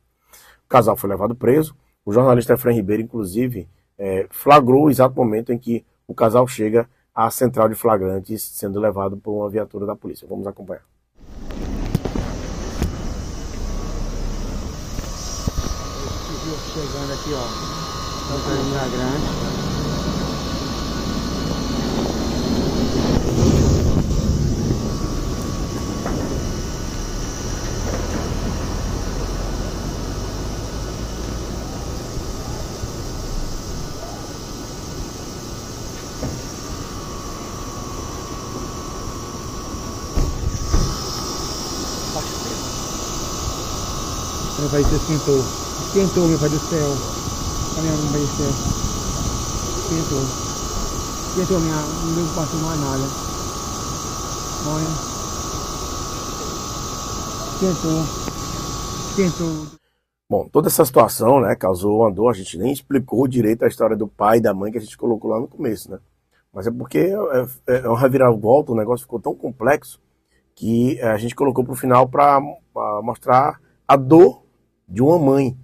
O 0.65 0.69
casal 0.69 0.97
foi 0.97 1.09
levado 1.09 1.37
preso, 1.37 1.73
o 2.05 2.13
jornalista 2.13 2.55
Efraim 2.55 2.75
Ribeiro, 2.75 3.01
inclusive, 3.01 3.69
é, 3.97 4.27
flagrou 4.29 4.87
o 4.87 4.91
exato 4.91 5.15
momento 5.15 5.53
em 5.53 5.59
que 5.59 5.87
o 6.05 6.15
casal 6.15 6.49
chega 6.49 6.91
à 7.15 7.31
central 7.31 7.69
de 7.69 7.77
flagrantes, 7.77 8.43
sendo 8.43 8.81
levado 8.81 9.17
por 9.17 9.35
uma 9.35 9.49
viatura 9.49 9.87
da 9.87 9.95
polícia. 9.95 10.27
Vamos 10.27 10.49
acompanhar. 10.49 10.83
chegando 16.75 17.13
aqui, 17.13 17.31
ó. 17.35 17.47
Santana 18.27 19.62
Grande. 44.63 44.69
Vai 44.69 44.85
ser 44.85 44.97
esquentou. 44.97 45.39
Esquentou, 45.87 46.29
meu 46.29 46.39
pai 46.39 46.49
do 46.49 46.59
céu. 46.59 46.89
Olha 47.79 47.91
meu 47.91 48.13
pai 48.13 48.21
do 48.21 48.27
céu. 48.37 48.53
Esquentou. 49.83 50.23
Esquentou 51.29 51.61
minha. 51.61 51.75
Não 51.75 52.35
passou 52.35 52.61
mais 52.61 52.81
nada. 52.81 53.03
Olha. 54.69 54.89
Esquentou. 57.55 58.03
Esquentou. 59.11 59.67
Bom, 60.31 60.49
toda 60.49 60.69
essa 60.69 60.85
situação, 60.85 61.41
né, 61.41 61.55
causou 61.55 62.01
uma 62.01 62.11
dor. 62.11 62.31
A 62.31 62.35
gente 62.35 62.57
nem 62.59 62.73
explicou 62.73 63.27
direito 63.27 63.65
a 63.65 63.69
história 63.69 63.97
do 63.97 64.09
pai 64.09 64.39
e 64.39 64.43
da 64.43 64.55
mãe 64.55 64.73
que 64.73 64.79
a 64.79 64.81
gente 64.81 64.97
colocou 64.97 65.31
lá 65.31 65.41
no 65.41 65.49
começo, 65.49 65.91
né? 65.91 65.99
Mas 66.53 66.67
é 66.67 66.71
porque 66.71 66.99
é, 66.99 67.15
é, 67.67 67.77
é 67.79 67.89
uma 67.89 67.99
reviravolta, 67.99 68.73
o 68.73 68.77
negócio 68.77 69.05
ficou 69.05 69.19
tão 69.19 69.35
complexo 69.35 70.01
que 70.55 71.01
a 71.01 71.17
gente 71.17 71.35
colocou 71.35 71.65
para 71.65 71.73
o 71.73 71.77
final 71.77 72.07
para 72.09 72.41
mostrar 73.03 73.59
a 73.89 73.97
dor 73.97 74.43
de 74.93 75.01
uma 75.03 75.19
mãe 75.19 75.57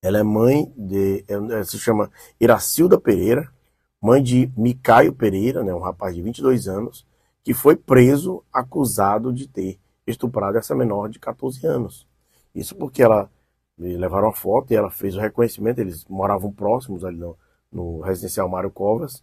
Ela 0.00 0.18
é 0.18 0.22
mãe 0.22 0.72
de. 0.76 1.24
Ela 1.26 1.64
se 1.64 1.78
chama 1.78 2.10
Iracilda 2.40 2.98
Pereira, 3.00 3.52
mãe 4.00 4.22
de 4.22 4.50
Micaio 4.56 5.12
Pereira, 5.12 5.62
né, 5.64 5.74
um 5.74 5.80
rapaz 5.80 6.14
de 6.14 6.22
22 6.22 6.68
anos, 6.68 7.06
que 7.42 7.52
foi 7.52 7.76
preso 7.76 8.44
acusado 8.52 9.32
de 9.32 9.48
ter 9.48 9.78
estuprado 10.06 10.56
essa 10.58 10.74
menor 10.74 11.08
de 11.08 11.18
14 11.18 11.66
anos. 11.66 12.06
Isso 12.54 12.76
porque 12.76 13.02
ela 13.02 13.30
levaram 13.78 14.28
a 14.28 14.32
foto 14.32 14.72
e 14.72 14.76
ela 14.76 14.90
fez 14.90 15.16
o 15.16 15.20
reconhecimento, 15.20 15.80
eles 15.80 16.04
moravam 16.06 16.52
próximos 16.52 17.04
ali 17.04 17.16
no, 17.16 17.36
no 17.72 18.00
residencial 18.00 18.48
Mário 18.48 18.70
Covas, 18.70 19.22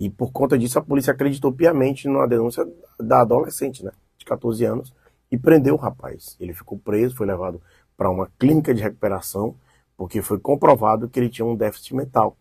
e 0.00 0.08
por 0.08 0.30
conta 0.30 0.58
disso 0.58 0.78
a 0.78 0.82
polícia 0.82 1.12
acreditou 1.12 1.52
piamente 1.52 2.08
numa 2.08 2.28
denúncia 2.28 2.66
da 2.98 3.20
adolescente, 3.22 3.84
né, 3.84 3.92
de 4.16 4.24
14 4.24 4.64
anos, 4.64 4.94
e 5.30 5.36
prendeu 5.36 5.74
o 5.74 5.78
rapaz. 5.78 6.36
Ele 6.40 6.54
ficou 6.54 6.78
preso, 6.78 7.16
foi 7.16 7.26
levado 7.26 7.60
para 7.98 8.08
uma 8.08 8.30
clínica 8.38 8.72
de 8.72 8.80
recuperação, 8.80 9.56
porque 9.96 10.22
foi 10.22 10.38
comprovado 10.38 11.08
que 11.08 11.18
ele 11.18 11.28
tinha 11.28 11.44
um 11.44 11.56
déficit 11.56 11.96
mental. 11.96 12.38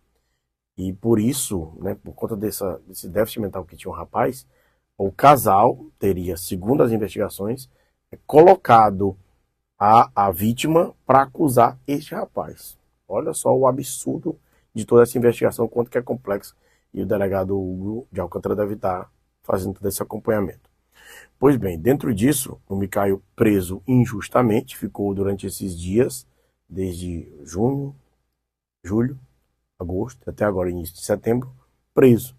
E 0.78 0.94
por 0.94 1.20
isso, 1.20 1.74
né, 1.82 1.96
por 1.96 2.14
conta 2.14 2.38
dessa, 2.38 2.80
desse 2.88 3.10
déficit 3.10 3.42
mental 3.42 3.66
que 3.66 3.76
tinha 3.76 3.92
o 3.92 3.96
rapaz, 3.96 4.48
o 4.96 5.12
casal 5.12 5.88
teria, 5.98 6.38
segundo 6.38 6.84
as 6.84 6.92
investigações, 6.92 7.68
colocado 8.28 9.18
a, 9.80 10.12
a 10.16 10.32
vítima 10.32 10.94
para 11.06 11.24
acusar 11.24 11.80
este 11.88 12.14
rapaz. 12.14 12.78
Olha 13.08 13.34
só 13.34 13.52
o 13.56 13.66
absurdo 13.66 14.40
de 14.76 14.86
toda 14.86 15.02
essa 15.02 15.18
investigação, 15.18 15.68
quanto 15.68 15.90
que 15.90 15.98
é 15.98 16.02
complexa. 16.04 16.54
E 16.94 17.02
o 17.02 17.06
delegado 17.06 17.60
Hugo 17.60 18.08
de 18.12 18.20
Alcântara 18.22 18.56
deve 18.56 18.76
estar 18.76 19.12
fazendo 19.42 19.74
todo 19.74 19.88
esse 19.88 20.04
acompanhamento. 20.04 20.67
Pois 21.40 21.56
bem, 21.56 21.80
dentro 21.80 22.14
disso, 22.14 22.60
o 22.68 22.76
Micaio 22.76 23.22
preso 23.36 23.82
injustamente, 23.88 24.78
ficou 24.78 25.14
durante 25.14 25.46
esses 25.46 25.78
dias, 25.80 26.26
desde 26.68 27.32
junho, 27.44 27.96
julho, 28.84 29.18
agosto, 29.80 30.30
até 30.30 30.44
agora 30.46 30.70
início 30.70 30.96
de 30.96 31.06
setembro, 31.06 31.52
preso, 31.94 32.36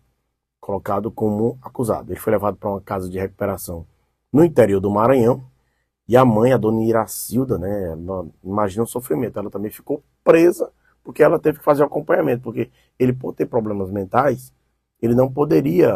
colocado 0.60 1.10
como 1.10 1.58
acusado. 1.62 2.12
Ele 2.12 2.20
foi 2.20 2.32
levado 2.32 2.56
para 2.56 2.70
uma 2.70 2.80
casa 2.80 3.08
de 3.08 3.18
recuperação 3.18 3.86
no 4.32 4.44
interior 4.44 4.80
do 4.80 4.90
Maranhão, 4.90 5.44
e 6.06 6.16
a 6.16 6.24
mãe, 6.24 6.52
a 6.52 6.56
dona 6.56 6.82
Iracilda, 6.82 7.58
né, 7.58 7.94
imagina 8.42 8.82
o 8.82 8.86
sofrimento, 8.86 9.38
ela 9.38 9.50
também 9.50 9.70
ficou 9.70 10.02
presa 10.24 10.72
porque 11.04 11.22
ela 11.22 11.38
teve 11.38 11.58
que 11.58 11.64
fazer 11.64 11.82
o 11.82 11.86
acompanhamento, 11.86 12.42
porque 12.42 12.70
ele, 12.98 13.12
por 13.14 13.32
ter 13.32 13.46
problemas 13.46 13.90
mentais, 13.90 14.52
ele 15.00 15.14
não 15.14 15.32
poderia 15.32 15.90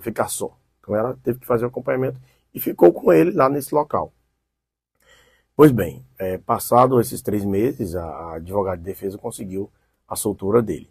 ficar 0.00 0.28
só. 0.28 0.56
Então 0.82 0.96
ela 0.96 1.16
teve 1.22 1.38
que 1.38 1.46
fazer 1.46 1.64
o 1.64 1.68
acompanhamento 1.68 2.20
e 2.52 2.60
ficou 2.60 2.92
com 2.92 3.12
ele 3.12 3.30
lá 3.30 3.48
nesse 3.48 3.72
local. 3.72 4.12
Pois 5.54 5.70
bem, 5.70 6.04
é, 6.18 6.38
passado 6.38 7.00
esses 7.00 7.22
três 7.22 7.44
meses, 7.44 7.94
a, 7.94 8.34
advogada 8.34 8.78
de 8.78 8.82
defesa 8.82 9.16
conseguiu 9.16 9.70
a 10.08 10.16
soltura 10.16 10.60
dele. 10.60 10.90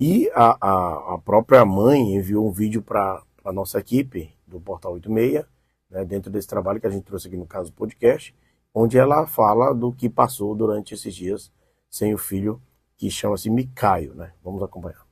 E 0.00 0.30
a, 0.34 0.56
a, 0.60 1.14
a 1.14 1.18
própria 1.18 1.64
mãe 1.64 2.16
enviou 2.16 2.46
um 2.46 2.52
vídeo 2.52 2.82
para 2.82 3.22
a 3.44 3.52
nossa 3.52 3.78
equipe 3.78 4.32
do 4.46 4.60
Portal 4.60 4.94
86, 4.94 5.44
né, 5.90 6.04
dentro 6.04 6.30
desse 6.30 6.48
trabalho 6.48 6.80
que 6.80 6.86
a 6.86 6.90
gente 6.90 7.04
trouxe 7.04 7.28
aqui 7.28 7.36
no 7.36 7.46
caso 7.46 7.70
do 7.70 7.76
podcast, 7.76 8.34
onde 8.74 8.98
ela 8.98 9.26
fala 9.26 9.74
do 9.74 9.92
que 9.92 10.08
passou 10.08 10.54
durante 10.54 10.94
esses 10.94 11.14
dias 11.14 11.52
sem 11.90 12.14
o 12.14 12.18
filho, 12.18 12.60
que 12.96 13.10
chama-se 13.10 13.48
Micaio. 13.50 14.14
Né? 14.14 14.32
Vamos 14.42 14.62
acompanhar. 14.62 15.07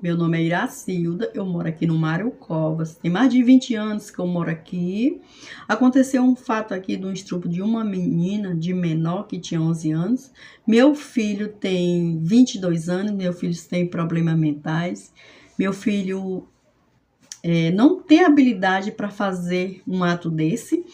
Meu 0.00 0.16
nome 0.16 0.38
é 0.38 0.44
Iracilda, 0.44 1.28
eu 1.34 1.44
moro 1.44 1.66
aqui 1.66 1.84
no 1.84 1.98
Mário 1.98 2.30
Covas. 2.30 2.94
Tem 2.94 3.10
mais 3.10 3.32
de 3.32 3.42
20 3.42 3.74
anos 3.74 4.12
que 4.12 4.20
eu 4.20 4.28
moro 4.28 4.48
aqui. 4.48 5.20
Aconteceu 5.66 6.22
um 6.22 6.36
fato 6.36 6.72
aqui 6.72 6.96
do 6.96 7.10
estrupo 7.10 7.48
de 7.48 7.60
uma 7.60 7.82
menina 7.82 8.54
de 8.54 8.72
menor 8.72 9.26
que 9.26 9.40
tinha 9.40 9.60
11 9.60 9.90
anos. 9.90 10.30
Meu 10.64 10.94
filho 10.94 11.48
tem 11.48 12.16
22 12.22 12.88
anos, 12.88 13.10
meu 13.10 13.32
filho 13.32 13.54
tem 13.68 13.88
problemas 13.88 14.38
mentais. 14.38 15.12
Meu 15.58 15.72
filho 15.72 16.46
é, 17.42 17.72
não 17.72 18.00
tem 18.00 18.24
habilidade 18.24 18.92
para 18.92 19.10
fazer 19.10 19.82
um 19.84 20.04
ato 20.04 20.30
desse, 20.30 20.84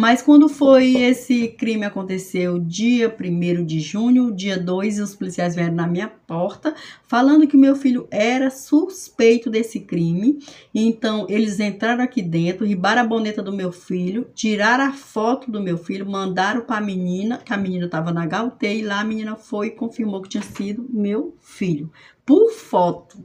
mas 0.00 0.22
quando 0.22 0.48
foi 0.48 0.96
esse 0.96 1.48
crime 1.48 1.84
aconteceu 1.84 2.58
dia 2.58 3.14
1 3.14 3.66
de 3.66 3.80
junho, 3.80 4.32
dia 4.32 4.58
2, 4.58 4.98
os 4.98 5.14
policiais 5.14 5.54
vieram 5.54 5.74
na 5.74 5.86
minha 5.86 6.08
porta 6.08 6.74
falando 7.06 7.46
que 7.46 7.54
meu 7.54 7.76
filho 7.76 8.08
era 8.10 8.48
suspeito 8.48 9.50
desse 9.50 9.78
crime. 9.80 10.38
Então 10.74 11.26
eles 11.28 11.60
entraram 11.60 12.02
aqui 12.02 12.22
dentro, 12.22 12.64
ribaram 12.64 13.02
a 13.02 13.06
boneta 13.06 13.42
do 13.42 13.52
meu 13.52 13.70
filho, 13.70 14.26
tiraram 14.34 14.84
a 14.84 14.92
foto 14.94 15.50
do 15.50 15.60
meu 15.60 15.76
filho, 15.76 16.08
mandaram 16.08 16.62
para 16.62 16.78
a 16.78 16.80
menina, 16.80 17.36
que 17.36 17.52
a 17.52 17.58
menina 17.58 17.84
estava 17.84 18.10
na 18.10 18.24
HUT 18.24 18.66
e 18.66 18.80
lá 18.80 19.00
a 19.00 19.04
menina 19.04 19.36
foi 19.36 19.66
e 19.66 19.72
confirmou 19.72 20.22
que 20.22 20.30
tinha 20.30 20.42
sido 20.42 20.86
meu 20.88 21.36
filho. 21.42 21.92
Por 22.24 22.50
foto, 22.52 23.22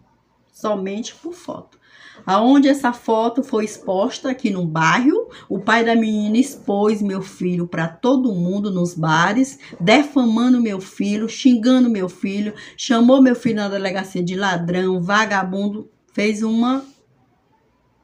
somente 0.55 1.13
por 1.13 1.33
foto 1.33 1.77
aonde 2.25 2.67
essa 2.67 2.93
foto 2.93 3.43
foi 3.43 3.65
exposta 3.65 4.29
aqui 4.29 4.49
no 4.49 4.65
bairro. 4.65 5.29
O 5.49 5.59
pai 5.59 5.83
da 5.83 5.95
menina 5.95 6.37
expôs 6.37 7.01
meu 7.01 7.21
filho 7.21 7.67
para 7.67 7.87
todo 7.87 8.33
mundo 8.33 8.69
nos 8.69 8.93
bares, 8.93 9.59
defamando 9.79 10.61
meu 10.61 10.79
filho, 10.79 11.27
xingando 11.27 11.89
meu 11.89 12.07
filho, 12.07 12.53
chamou 12.77 13.21
meu 13.21 13.35
filho 13.35 13.55
na 13.55 13.69
delegacia 13.69 14.23
de 14.23 14.35
ladrão, 14.35 15.01
vagabundo, 15.01 15.89
fez 16.13 16.43
uma 16.43 16.85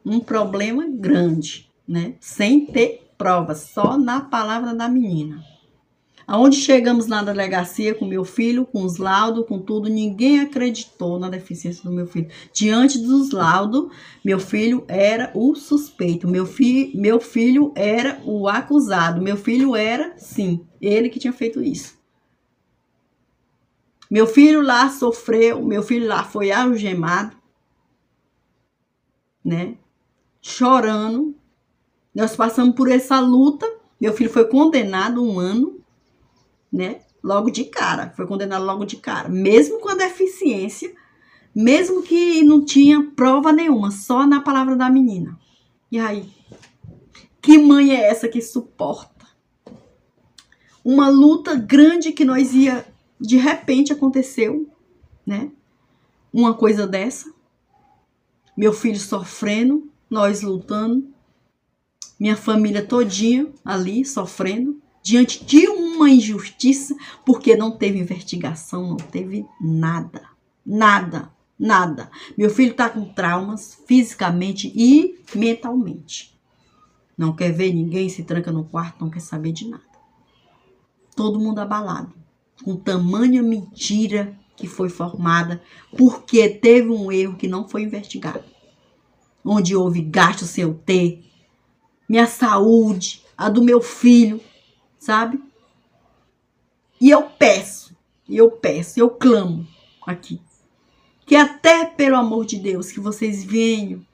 um 0.03 0.19
problema 0.19 0.83
grande, 0.89 1.71
né? 1.87 2.15
Sem 2.19 2.65
ter 2.65 3.11
provas, 3.17 3.69
só 3.71 3.99
na 3.99 4.21
palavra 4.21 4.73
da 4.73 4.89
menina. 4.89 5.50
Aonde 6.31 6.55
chegamos 6.55 7.07
na 7.07 7.21
delegacia 7.21 7.93
com 7.93 8.05
meu 8.05 8.23
filho, 8.23 8.65
com 8.65 8.85
os 8.85 8.95
laudos, 8.95 9.45
com 9.45 9.59
tudo, 9.59 9.89
ninguém 9.89 10.39
acreditou 10.39 11.19
na 11.19 11.27
deficiência 11.27 11.83
do 11.83 11.91
meu 11.91 12.07
filho. 12.07 12.29
Diante 12.53 12.97
dos 12.99 13.31
laudos, 13.31 13.93
meu 14.23 14.39
filho 14.39 14.85
era 14.87 15.29
o 15.35 15.53
suspeito, 15.55 16.29
meu, 16.29 16.45
fi, 16.45 16.93
meu 16.95 17.19
filho 17.19 17.73
era 17.75 18.21
o 18.23 18.47
acusado, 18.47 19.21
meu 19.21 19.35
filho 19.35 19.75
era, 19.75 20.17
sim, 20.17 20.65
ele 20.79 21.09
que 21.09 21.19
tinha 21.19 21.33
feito 21.33 21.61
isso. 21.61 21.99
Meu 24.09 24.25
filho 24.25 24.61
lá 24.61 24.89
sofreu, 24.89 25.61
meu 25.61 25.83
filho 25.83 26.07
lá 26.07 26.23
foi 26.23 26.49
algemado, 26.49 27.35
né? 29.43 29.75
Chorando. 30.41 31.35
Nós 32.15 32.37
passamos 32.37 32.73
por 32.73 32.89
essa 32.89 33.19
luta. 33.19 33.69
Meu 33.99 34.13
filho 34.13 34.29
foi 34.29 34.45
condenado 34.45 35.21
um 35.21 35.37
ano 35.37 35.80
né? 36.71 37.01
Logo 37.23 37.49
de 37.49 37.65
cara, 37.65 38.13
foi 38.15 38.25
condenado 38.25 38.65
logo 38.65 38.85
de 38.85 38.97
cara, 38.97 39.29
mesmo 39.29 39.79
com 39.79 39.89
a 39.89 39.95
deficiência, 39.95 40.91
mesmo 41.53 42.01
que 42.01 42.43
não 42.43 42.63
tinha 42.63 43.11
prova 43.15 43.51
nenhuma, 43.51 43.91
só 43.91 44.25
na 44.25 44.41
palavra 44.41 44.75
da 44.75 44.89
menina. 44.89 45.37
E 45.91 45.99
aí, 45.99 46.25
que 47.41 47.57
mãe 47.57 47.91
é 47.91 48.09
essa 48.09 48.27
que 48.27 48.41
suporta 48.41 49.11
uma 50.83 51.09
luta 51.09 51.55
grande 51.55 52.11
que 52.11 52.25
nós 52.25 52.53
ia 52.53 52.85
de 53.19 53.37
repente 53.37 53.93
aconteceu, 53.93 54.67
né? 55.25 55.51
Uma 56.33 56.53
coisa 56.55 56.87
dessa. 56.87 57.31
Meu 58.57 58.73
filho 58.73 58.99
sofrendo, 58.99 59.89
nós 60.09 60.41
lutando, 60.41 61.07
minha 62.19 62.35
família 62.35 62.85
todinha 62.85 63.47
ali 63.63 64.03
sofrendo 64.03 64.81
diante 65.03 65.43
de 65.45 65.67
uma 66.01 66.09
injustiça, 66.09 66.95
porque 67.25 67.55
não 67.55 67.71
teve 67.71 67.99
investigação, 67.99 68.89
não 68.89 68.97
teve 68.97 69.45
nada. 69.59 70.23
Nada, 70.65 71.31
nada. 71.57 72.09
Meu 72.37 72.49
filho 72.49 72.71
está 72.71 72.89
com 72.89 73.05
traumas 73.05 73.79
fisicamente 73.87 74.71
e 74.75 75.19
mentalmente. 75.35 76.37
Não 77.17 77.35
quer 77.35 77.51
ver 77.51 77.73
ninguém, 77.73 78.09
se 78.09 78.23
tranca 78.23 78.51
no 78.51 78.63
quarto, 78.63 79.01
não 79.01 79.11
quer 79.11 79.19
saber 79.19 79.51
de 79.51 79.67
nada. 79.67 79.83
Todo 81.15 81.39
mundo 81.39 81.59
abalado, 81.59 82.13
com 82.63 82.75
tamanha 82.75 83.43
mentira 83.43 84.35
que 84.55 84.67
foi 84.67 84.89
formada, 84.89 85.61
porque 85.97 86.49
teve 86.49 86.89
um 86.89 87.11
erro 87.11 87.35
que 87.35 87.47
não 87.47 87.67
foi 87.67 87.83
investigado. 87.83 88.43
Onde 89.43 89.75
houve 89.75 90.01
gasto 90.01 90.45
sem 90.45 90.63
eu 90.63 90.73
ter, 90.73 91.23
minha 92.07 92.27
saúde, 92.27 93.23
a 93.37 93.49
do 93.49 93.63
meu 93.63 93.81
filho, 93.81 94.39
sabe? 94.99 95.50
E 97.01 97.09
eu 97.09 97.23
peço, 97.23 97.97
eu 98.29 98.51
peço, 98.51 98.99
eu 98.99 99.09
clamo 99.09 99.67
aqui, 100.05 100.39
que 101.25 101.35
até 101.35 101.83
pelo 101.83 102.15
amor 102.15 102.45
de 102.45 102.59
Deus, 102.59 102.91
que 102.91 102.99
vocês 102.99 103.43
venham 103.43 104.05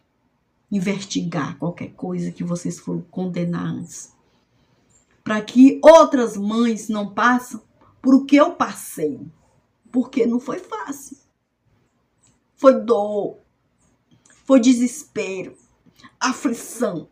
investigar 0.71 1.57
qualquer 1.57 1.89
coisa 1.89 2.31
que 2.31 2.45
vocês 2.45 2.79
foram 2.79 3.01
condenar 3.11 3.65
antes. 3.65 4.13
Para 5.21 5.41
que 5.41 5.81
outras 5.83 6.37
mães 6.37 6.87
não 6.87 7.13
passem 7.13 7.59
por 8.01 8.15
o 8.15 8.25
que 8.25 8.37
eu 8.37 8.53
passei. 8.53 9.19
Porque 9.91 10.25
não 10.25 10.39
foi 10.39 10.59
fácil. 10.59 11.17
Foi 12.55 12.79
dor, 12.81 13.37
foi 14.45 14.61
desespero, 14.61 15.57
aflição. 16.17 17.09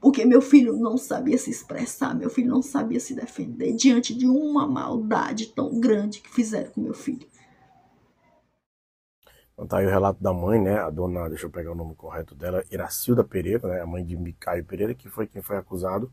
Porque 0.00 0.24
meu 0.24 0.40
filho 0.40 0.76
não 0.76 0.96
sabia 0.96 1.36
se 1.36 1.50
expressar, 1.50 2.14
meu 2.14 2.30
filho 2.30 2.48
não 2.48 2.62
sabia 2.62 2.98
se 2.98 3.14
defender 3.14 3.74
diante 3.74 4.14
de 4.14 4.26
uma 4.26 4.66
maldade 4.66 5.46
tão 5.46 5.78
grande 5.78 6.20
que 6.20 6.30
fizeram 6.30 6.70
com 6.70 6.80
meu 6.80 6.94
filho. 6.94 7.26
Então 9.52 9.66
tá 9.66 9.76
aí 9.76 9.86
o 9.86 9.90
relato 9.90 10.22
da 10.22 10.32
mãe, 10.32 10.58
né? 10.58 10.78
A 10.78 10.88
dona, 10.88 11.28
deixa 11.28 11.44
eu 11.44 11.50
pegar 11.50 11.72
o 11.72 11.74
nome 11.74 11.94
correto 11.94 12.34
dela, 12.34 12.64
Iracilda 12.70 13.22
Pereira, 13.22 13.68
né? 13.68 13.82
A 13.82 13.86
mãe 13.86 14.02
de 14.02 14.16
Micaio 14.16 14.64
Pereira, 14.64 14.94
que 14.94 15.06
foi 15.10 15.26
quem 15.26 15.42
foi 15.42 15.58
acusado. 15.58 16.10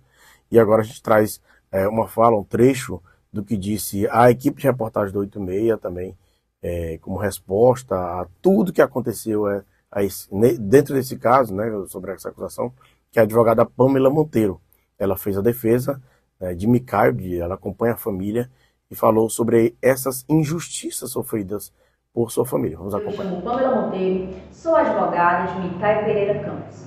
E 0.51 0.59
agora 0.59 0.81
a 0.81 0.85
gente 0.85 1.01
traz 1.01 1.41
é, 1.71 1.87
uma 1.87 2.09
fala, 2.09 2.37
um 2.37 2.43
trecho 2.43 3.01
do 3.31 3.41
que 3.41 3.55
disse 3.55 4.05
a 4.09 4.29
equipe 4.29 4.59
de 4.59 4.67
reportagem 4.67 5.13
do 5.13 5.19
86 5.19 5.79
também, 5.79 6.17
é, 6.61 6.97
como 6.97 7.17
resposta 7.17 7.95
a 7.95 8.27
tudo 8.41 8.73
que 8.73 8.81
aconteceu 8.81 9.47
é, 9.49 9.63
a 9.89 10.03
esse, 10.03 10.27
dentro 10.59 10.93
desse 10.93 11.15
caso, 11.15 11.55
né? 11.55 11.71
Sobre 11.87 12.11
essa 12.11 12.27
acusação, 12.27 12.73
que 13.17 13.19
é 13.19 13.23
a 13.23 13.25
advogada 13.25 13.65
Pamela 13.65 14.11
Monteiro. 14.11 14.61
Ela 14.99 15.17
fez 15.17 15.35
a 15.35 15.41
defesa 15.41 15.99
é, 16.39 16.53
de 16.53 16.67
Micaio, 16.67 17.13
de, 17.13 17.39
ela 17.39 17.55
acompanha 17.55 17.95
a 17.95 17.97
família 17.97 18.47
e 18.91 18.95
falou 18.95 19.27
sobre 19.27 19.75
essas 19.81 20.23
injustiças 20.29 21.09
sofridas 21.09 21.73
por 22.13 22.31
sua 22.31 22.45
família. 22.45 22.77
Vamos 22.77 22.93
acompanhar. 22.93 23.31
Eu 23.31 23.37
me 23.37 23.41
chamo 23.41 23.57
Pamela 23.57 23.81
Monteiro, 23.81 24.29
sou 24.51 24.75
advogada 24.75 25.51
de 25.51 25.67
Micael 25.67 26.05
Pereira 26.05 26.43
Campos, 26.43 26.85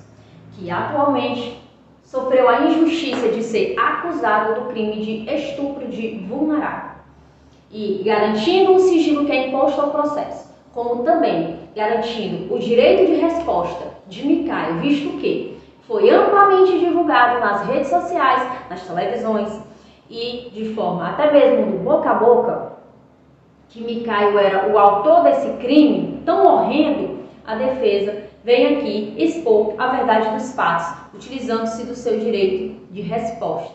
que 0.52 0.70
atualmente 0.70 1.60
sofreu 2.04 2.48
a 2.48 2.62
injustiça 2.62 3.28
de 3.28 3.42
ser 3.42 3.76
acusado 3.76 4.60
do 4.60 4.68
crime 4.68 5.04
de 5.04 5.28
estupro 5.28 5.88
de 5.88 6.26
vulnerável 6.28 7.00
e 7.72 8.04
garantindo 8.04 8.76
o 8.76 8.78
sigilo 8.78 9.26
que 9.26 9.32
é 9.32 9.48
imposto 9.48 9.80
ao 9.80 9.90
processo, 9.90 10.48
como 10.72 11.02
também 11.02 11.58
garantindo 11.74 12.54
o 12.54 12.58
direito 12.60 13.12
de 13.12 13.20
resposta 13.20 13.94
de 14.06 14.24
Micael, 14.24 14.78
visto 14.78 15.18
que 15.18 15.59
foi 15.90 16.08
amplamente 16.08 16.78
divulgado 16.78 17.40
nas 17.40 17.66
redes 17.66 17.88
sociais, 17.88 18.48
nas 18.70 18.86
televisões 18.86 19.60
e 20.08 20.48
de 20.52 20.72
forma 20.72 21.08
até 21.08 21.32
mesmo 21.32 21.72
do 21.72 21.78
boca 21.82 22.10
a 22.10 22.14
boca 22.14 22.72
que 23.68 23.82
Micaio 23.82 24.38
era 24.38 24.68
o 24.68 24.78
autor 24.78 25.24
desse 25.24 25.48
crime 25.54 26.22
tão 26.24 26.46
horrendo, 26.46 27.24
a 27.44 27.56
defesa 27.56 28.22
vem 28.44 28.76
aqui 28.78 29.16
expor 29.18 29.74
a 29.78 29.88
verdade 29.88 30.30
dos 30.30 30.54
fatos, 30.54 30.96
utilizando-se 31.12 31.84
do 31.84 31.94
seu 31.96 32.20
direito 32.20 32.86
de 32.92 33.00
resposta. 33.00 33.74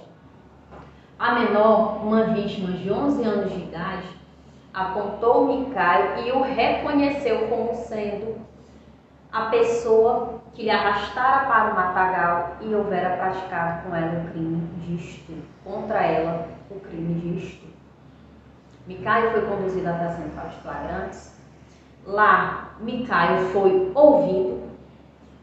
A 1.20 1.34
menor, 1.34 2.00
uma 2.02 2.24
vítima 2.28 2.72
de 2.78 2.92
11 2.92 3.24
anos 3.24 3.52
de 3.52 3.60
idade, 3.60 4.08
apontou 4.74 5.48
Micaio 5.48 6.26
e 6.26 6.32
o 6.32 6.42
reconheceu 6.42 7.48
como 7.50 7.76
sendo 7.76 8.38
a 9.32 9.48
pessoa 9.48 10.45
que 10.56 10.64
lhe 10.64 10.70
arrastara 10.70 11.46
para 11.46 11.72
o 11.72 11.76
matagal 11.76 12.56
e 12.62 12.74
houvera 12.74 13.18
praticado 13.18 13.84
com 13.84 13.96
ela 13.96 14.24
o 14.24 14.32
crime 14.32 14.68
de 14.80 14.96
estupro, 14.96 15.44
contra 15.66 16.02
ela 16.02 16.48
o 16.72 16.80
crime 16.80 17.14
de 17.16 17.46
estupro. 17.46 17.76
Micaio 18.88 19.32
foi 19.32 19.42
conduzido 19.42 19.90
até 19.90 20.06
a 20.06 20.12
central 20.12 20.48
de 20.48 20.56
flagrantes. 20.62 21.36
Lá, 22.06 22.76
Micaio 22.80 23.50
foi 23.50 23.92
ouvido 23.94 24.70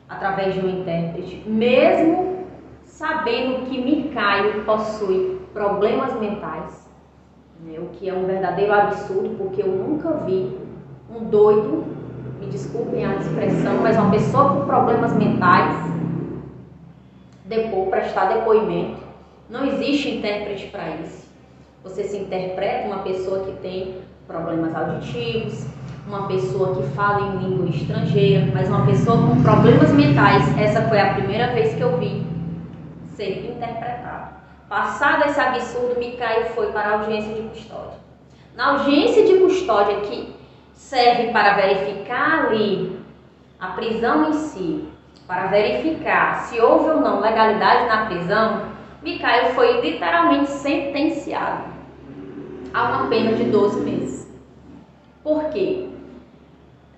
através 0.08 0.54
de 0.54 0.60
um 0.60 0.68
intérprete, 0.68 1.42
mesmo 1.46 2.46
sabendo 2.84 3.66
que 3.66 3.82
Micaio 3.82 4.64
possui 4.64 5.40
problemas 5.52 6.14
mentais, 6.18 6.88
né, 7.60 7.78
o 7.78 7.88
que 7.88 8.08
é 8.08 8.14
um 8.14 8.24
verdadeiro 8.24 8.72
absurdo, 8.72 9.36
porque 9.36 9.62
eu 9.62 9.68
nunca 9.68 10.10
vi 10.24 10.58
um 11.10 11.24
doido, 11.24 11.91
me 12.42 12.50
desculpem 12.50 13.04
a 13.04 13.14
expressão, 13.16 13.76
mas 13.82 13.96
uma 13.96 14.10
pessoa 14.10 14.50
com 14.50 14.66
problemas 14.66 15.12
mentais 15.14 15.74
depois 17.44 17.88
prestar 17.88 18.26
depoimento. 18.26 19.02
Não 19.48 19.64
existe 19.66 20.16
intérprete 20.16 20.66
para 20.68 20.96
isso. 20.96 21.28
Você 21.84 22.04
se 22.04 22.16
interpreta 22.16 22.86
uma 22.86 22.98
pessoa 22.98 23.44
que 23.44 23.52
tem 23.60 23.96
problemas 24.26 24.74
auditivos, 24.74 25.66
uma 26.06 26.26
pessoa 26.26 26.74
que 26.74 26.82
fala 26.94 27.20
em 27.20 27.38
língua 27.38 27.68
estrangeira, 27.68 28.50
mas 28.52 28.68
uma 28.68 28.86
pessoa 28.86 29.18
com 29.18 29.42
problemas 29.42 29.92
mentais, 29.92 30.42
essa 30.58 30.82
foi 30.88 30.98
a 30.98 31.14
primeira 31.14 31.52
vez 31.52 31.74
que 31.74 31.80
eu 31.80 31.96
vi 31.98 32.26
ser 33.14 33.50
interpretado. 33.50 34.36
Passado 34.68 35.28
esse 35.28 35.38
absurdo, 35.38 35.98
Micael 35.98 36.46
foi 36.54 36.72
para 36.72 36.88
a 36.88 37.00
audiência 37.00 37.34
de 37.34 37.42
custódia. 37.48 37.98
Na 38.56 38.78
audiência 38.78 39.26
de 39.26 39.38
custódia, 39.38 40.00
que 40.00 40.41
serve 40.72 41.32
para 41.32 41.54
verificar 41.54 42.46
ali 42.46 42.98
a 43.58 43.68
prisão 43.68 44.28
em 44.28 44.32
si, 44.32 44.88
para 45.26 45.46
verificar 45.46 46.42
se 46.42 46.60
houve 46.60 46.90
ou 46.90 47.00
não 47.00 47.20
legalidade 47.20 47.86
na 47.86 48.06
prisão, 48.06 48.72
Micael 49.02 49.54
foi 49.54 49.80
literalmente 49.80 50.50
sentenciado 50.50 51.64
a 52.72 52.84
uma 52.84 53.08
pena 53.08 53.32
de 53.32 53.44
12 53.44 53.80
meses. 53.80 54.32
Por 55.22 55.44
quê? 55.50 55.88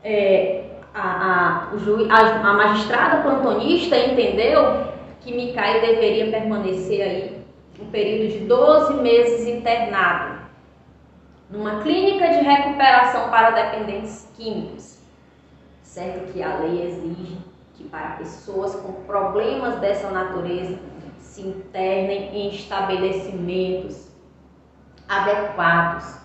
É, 0.02 0.64
a, 0.94 1.00
a, 1.02 1.68
a, 2.10 2.50
a, 2.50 2.52
magistrada 2.52 3.22
plantonista 3.22 3.96
entendeu 3.96 4.84
que 5.20 5.34
Micael 5.34 5.80
deveria 5.80 6.30
permanecer 6.30 7.02
aí 7.02 7.44
um 7.80 7.86
período 7.86 8.32
de 8.32 8.38
12 8.40 8.94
meses 9.02 9.46
internado 9.46 10.33
numa 11.54 11.80
clínica 11.82 12.28
de 12.30 12.40
recuperação 12.40 13.30
para 13.30 13.50
dependentes 13.50 14.28
químicos. 14.36 14.98
Certo 15.82 16.32
que 16.32 16.42
a 16.42 16.56
lei 16.58 16.88
exige 16.88 17.38
que 17.74 17.84
para 17.84 18.16
pessoas 18.16 18.74
com 18.74 18.92
problemas 19.04 19.78
dessa 19.78 20.10
natureza 20.10 20.76
se 21.20 21.42
internem 21.42 22.34
em 22.34 22.48
estabelecimentos 22.50 24.08
adequados 25.08 26.16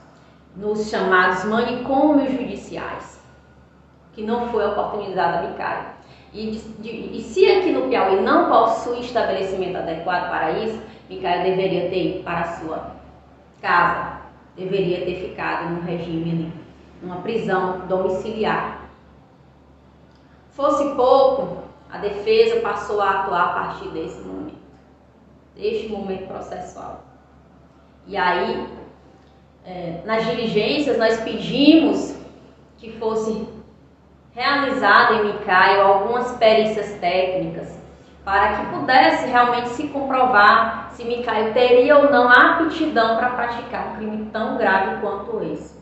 nos 0.55 0.89
chamados 0.89 1.43
manicômios 1.43 2.31
judiciais, 2.31 3.21
que 4.13 4.23
não 4.23 4.49
foi 4.49 4.65
oportunidade 4.65 5.45
a 5.45 5.49
Micaio. 5.49 5.85
E, 6.33 6.49
e 7.13 7.21
se 7.21 7.45
aqui 7.45 7.71
no 7.71 7.87
Piauí 7.87 8.21
não 8.21 8.49
possui 8.49 9.01
estabelecimento 9.01 9.77
adequado 9.77 10.29
para 10.29 10.51
isso, 10.59 10.81
Micaio 11.07 11.43
deveria 11.43 11.89
ter 11.89 12.15
ido 12.15 12.23
para 12.23 12.39
a 12.41 12.57
sua 12.59 12.95
casa, 13.61 14.18
deveria 14.59 15.05
ter 15.05 15.29
ficado 15.29 15.69
no 15.73 15.81
regime 15.81 16.31
ali, 16.31 16.53
numa 17.01 17.21
prisão 17.21 17.87
domiciliar. 17.87 18.89
Fosse 20.51 20.93
pouco, 20.95 21.63
a 21.89 21.97
defesa 21.97 22.59
passou 22.59 23.01
a 23.01 23.21
atuar 23.21 23.43
a 23.43 23.53
partir 23.53 23.89
desse 23.89 24.19
momento, 24.21 24.59
deste 25.55 25.87
momento 25.87 26.27
processual. 26.27 27.05
E 28.05 28.17
aí, 28.17 28.67
é, 29.65 30.01
nas 30.05 30.25
diligências, 30.25 30.97
nós 30.97 31.21
pedimos 31.21 32.15
que 32.77 32.91
fosse 32.97 33.47
realizado 34.31 35.15
em 35.15 35.33
Micaio 35.33 35.81
algumas 35.81 36.35
perícias 36.37 36.99
técnicas 36.99 37.78
para 38.23 38.57
que 38.57 38.65
pudesse 38.67 39.27
realmente 39.27 39.69
se 39.69 39.87
comprovar 39.87 40.89
se 40.91 41.03
Micaio 41.03 41.53
teria 41.53 41.97
ou 41.97 42.11
não 42.11 42.29
aptidão 42.29 43.15
para 43.15 43.29
praticar 43.29 43.87
um 43.87 43.95
crime 43.95 44.29
tão 44.31 44.57
grave 44.57 44.99
quanto 45.01 45.41
esse. 45.43 45.79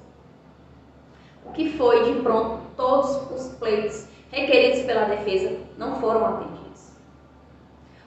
O 1.45 1.51
que 1.51 1.69
foi 1.71 2.03
de 2.05 2.19
pronto 2.21 2.59
todos 2.75 3.31
os 3.31 3.55
pleitos 3.55 4.07
requeridos 4.31 4.81
pela 4.81 5.05
defesa 5.05 5.57
não 5.77 5.95
foram 5.95 6.25
atendidos. 6.25 6.91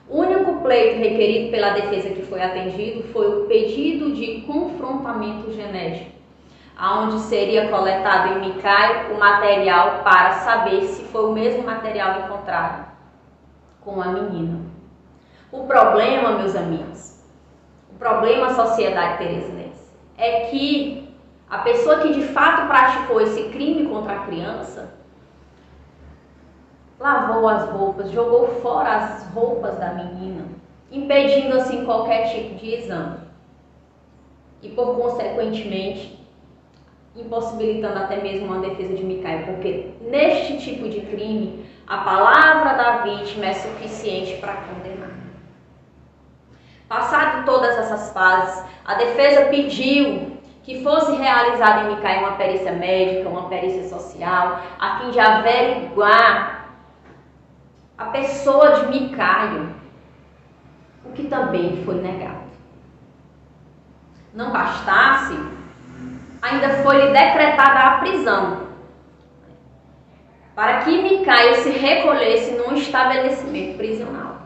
O 0.07 0.19
único 0.19 0.61
pleito 0.61 0.99
requerido 0.99 1.51
pela 1.51 1.71
defesa 1.71 2.09
que 2.09 2.21
foi 2.21 2.41
atendido 2.41 3.03
foi 3.11 3.27
o 3.27 3.45
pedido 3.47 4.13
de 4.13 4.41
confrontamento 4.41 5.51
genético, 5.51 6.11
aonde 6.77 7.19
seria 7.19 7.69
coletado 7.69 8.33
em 8.33 8.39
Micai 8.39 9.11
o 9.11 9.19
material 9.19 10.01
para 10.03 10.33
saber 10.33 10.83
se 10.83 11.03
foi 11.05 11.25
o 11.25 11.33
mesmo 11.33 11.63
material 11.63 12.21
encontrado 12.21 12.90
com 13.83 14.01
a 14.01 14.07
menina. 14.07 14.59
O 15.51 15.65
problema, 15.65 16.37
meus 16.37 16.55
amigos, 16.55 17.23
o 17.89 17.95
problema 17.97 18.53
sociedade 18.53 19.17
teresinense 19.17 19.91
é 20.17 20.45
que 20.45 21.13
a 21.49 21.57
pessoa 21.59 21.99
que 21.99 22.13
de 22.13 22.21
fato 22.27 22.67
praticou 22.67 23.19
esse 23.19 23.49
crime 23.49 23.87
contra 23.87 24.13
a 24.13 24.25
criança 24.25 24.93
lavou 26.97 27.47
as 27.49 27.69
roupas, 27.69 28.11
jogou 28.11 28.47
fora 28.61 28.95
as 28.95 29.25
roupas 29.33 29.77
da 29.77 29.93
menina, 29.93 30.45
impedindo 30.91 31.55
assim 31.57 31.83
qualquer 31.83 32.31
tipo 32.31 32.55
de 32.55 32.75
exame. 32.75 33.17
E 34.61 34.69
por 34.69 34.95
consequentemente, 34.95 36.21
impossibilitando 37.15 37.97
até 37.97 38.21
mesmo 38.21 38.45
uma 38.45 38.59
defesa 38.59 38.93
de 38.93 39.03
Micael, 39.03 39.45
porque 39.47 39.91
neste 40.01 40.59
tipo 40.59 40.87
de 40.87 41.01
crime, 41.01 41.65
a 41.91 41.97
palavra 41.97 42.73
da 42.75 42.91
vítima 42.99 43.47
é 43.47 43.53
suficiente 43.53 44.37
para 44.37 44.53
condenar. 44.53 45.09
Passado 46.87 47.43
todas 47.45 47.77
essas 47.77 48.13
fases, 48.13 48.63
a 48.85 48.93
defesa 48.93 49.49
pediu 49.49 50.37
que 50.63 50.81
fosse 50.83 51.11
realizada 51.17 51.81
em 51.81 51.95
Micael 51.95 52.21
uma 52.21 52.37
perícia 52.37 52.71
médica, 52.71 53.27
uma 53.27 53.49
perícia 53.49 53.89
social, 53.89 54.61
a 54.79 54.99
fim 54.99 55.11
de 55.11 55.19
averiguar 55.19 56.69
a 57.97 58.05
pessoa 58.05 58.71
de 58.75 58.87
Micaio, 58.87 59.75
o 61.03 61.11
que 61.11 61.27
também 61.27 61.83
foi 61.83 61.95
negado. 61.95 62.51
Não 64.33 64.51
bastasse, 64.51 65.37
ainda 66.41 66.69
foi-lhe 66.83 67.11
decretada 67.11 67.79
a 67.79 67.97
prisão, 67.97 68.70
para 70.61 70.81
que 70.81 71.01
Micael 71.01 71.55
se 71.55 71.71
recolhesse 71.71 72.51
num 72.51 72.75
estabelecimento 72.75 73.77
prisional, 73.77 74.41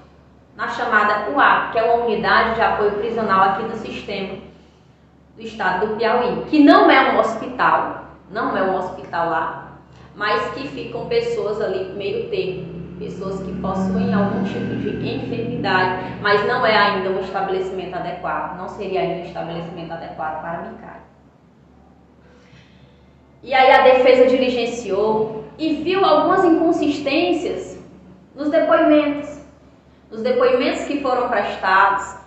na 0.56 0.70
chamada 0.70 1.30
UAP, 1.30 1.74
que 1.74 1.78
é 1.78 1.84
uma 1.84 2.06
unidade 2.06 2.56
de 2.56 2.62
apoio 2.62 2.92
prisional 2.92 3.42
aqui 3.42 3.64
do 3.64 3.76
sistema 3.76 4.36
do 5.36 5.42
estado 5.42 5.88
do 5.88 5.96
Piauí, 5.98 6.46
que 6.50 6.64
não 6.64 6.90
é 6.90 7.12
um 7.12 7.20
hospital, 7.20 8.06
não 8.32 8.56
é 8.56 8.64
um 8.64 8.78
hospital 8.78 9.30
lá, 9.30 9.74
mas 10.16 10.54
que 10.54 10.70
ficam 10.70 11.06
pessoas 11.08 11.60
ali 11.60 11.84
meio 11.98 12.30
termo, 12.30 12.98
pessoas 12.98 13.42
que 13.42 13.52
possuem 13.60 14.14
algum 14.14 14.42
tipo 14.46 14.74
de 14.74 15.16
enfermidade, 15.16 16.02
mas 16.22 16.48
não 16.48 16.66
é 16.66 16.78
ainda 16.78 17.10
um 17.10 17.20
estabelecimento 17.20 17.94
adequado, 17.94 18.58
não 18.58 18.70
seria 18.70 19.02
ainda 19.02 19.16
um 19.16 19.26
estabelecimento 19.26 19.92
adequado 19.92 20.40
para 20.40 20.62
Micael. 20.62 21.02
E 23.44 23.54
aí 23.54 23.70
a 23.70 23.82
defesa 23.82 24.28
diligenciou 24.28 25.45
e 25.58 25.76
viu 25.76 26.04
algumas 26.04 26.44
inconsistências 26.44 27.80
nos 28.34 28.50
depoimentos, 28.50 29.40
nos 30.12 30.22
depoimentos 30.22 30.84
que 30.86 31.02
foram 31.02 31.30
prestados 31.30 32.18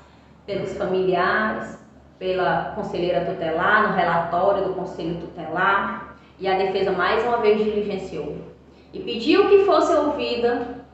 pelos 0.46 0.76
familiares, 0.76 1.78
pela 2.18 2.72
conselheira 2.74 3.24
tutelar, 3.24 3.88
no 3.88 3.96
relatório 3.96 4.64
do 4.64 4.74
conselho 4.74 5.20
tutelar, 5.20 6.16
e 6.38 6.48
a 6.48 6.56
defesa 6.56 6.92
mais 6.92 7.22
uma 7.24 7.38
vez 7.38 7.58
diligenciou 7.58 8.36
e 8.92 9.00
pediu 9.00 9.48
que 9.48 9.64
fosse 9.64 9.92
ouvida 9.92 10.84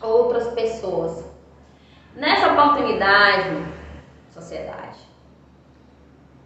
outras 0.00 0.48
pessoas. 0.48 1.24
Nessa 2.14 2.52
oportunidade, 2.52 3.64
sociedade, 4.30 4.98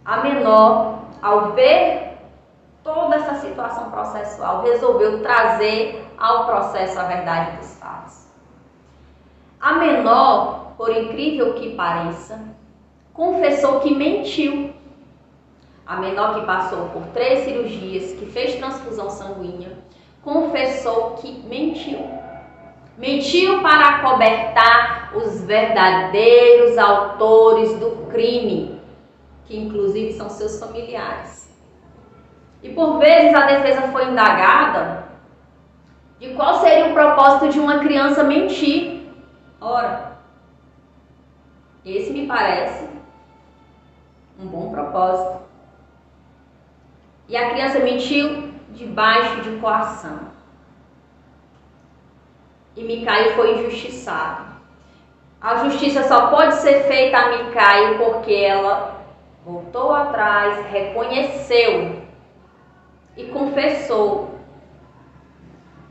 a 0.05 0.23
menor, 0.23 1.03
ao 1.21 1.51
ver 1.53 2.08
toda 2.83 3.15
essa 3.15 3.35
situação 3.35 3.89
processual, 3.91 4.63
resolveu 4.63 5.21
trazer 5.21 6.05
ao 6.17 6.45
processo 6.45 6.99
a 6.99 7.03
verdade 7.03 7.57
dos 7.57 7.75
fatos. 7.75 8.27
A 9.59 9.73
menor, 9.73 10.73
por 10.77 10.89
incrível 10.89 11.53
que 11.55 11.75
pareça, 11.75 12.39
confessou 13.13 13.81
que 13.81 13.93
mentiu. 13.93 14.73
A 15.85 15.97
menor 15.97 16.35
que 16.35 16.45
passou 16.45 16.89
por 16.89 17.01
três 17.07 17.45
cirurgias, 17.45 18.13
que 18.13 18.25
fez 18.27 18.55
transfusão 18.55 19.09
sanguínea, 19.09 19.77
confessou 20.23 21.15
que 21.15 21.31
mentiu. 21.47 21.99
Mentiu 22.97 23.61
para 23.61 23.95
acobertar 23.95 25.11
os 25.15 25.41
verdadeiros 25.41 26.77
autores 26.77 27.77
do 27.79 28.07
crime, 28.11 28.79
que 29.45 29.57
inclusive 29.57 30.13
são 30.13 30.29
seus 30.29 30.59
familiares. 30.59 31.48
E 32.61 32.69
por 32.73 32.99
vezes 32.99 33.33
a 33.33 33.45
defesa 33.45 33.83
foi 33.83 34.09
indagada 34.09 35.05
de 36.19 36.33
qual 36.33 36.59
seria 36.59 36.87
o 36.87 36.93
propósito 36.93 37.49
de 37.49 37.59
uma 37.59 37.79
criança 37.79 38.23
mentir. 38.23 39.09
Ora, 39.61 40.17
esse 41.85 42.11
me 42.11 42.27
parece 42.27 42.87
um 44.37 44.45
bom 44.47 44.71
propósito. 44.71 45.39
E 47.27 47.37
a 47.37 47.51
criança 47.51 47.79
mentiu 47.79 48.53
debaixo 48.69 49.41
de 49.41 49.57
coação. 49.57 50.19
E 52.75 52.83
Micaio 52.83 53.35
foi 53.35 53.59
injustiçado. 53.59 54.49
A 55.41 55.55
justiça 55.63 56.03
só 56.03 56.27
pode 56.27 56.55
ser 56.55 56.83
feita 56.83 57.17
a 57.17 57.37
Micaio 57.37 57.97
porque 57.97 58.33
ela 58.33 59.05
voltou 59.45 59.93
atrás, 59.93 60.65
reconheceu 60.69 61.98
e 63.19 63.25
confessou 63.25 64.39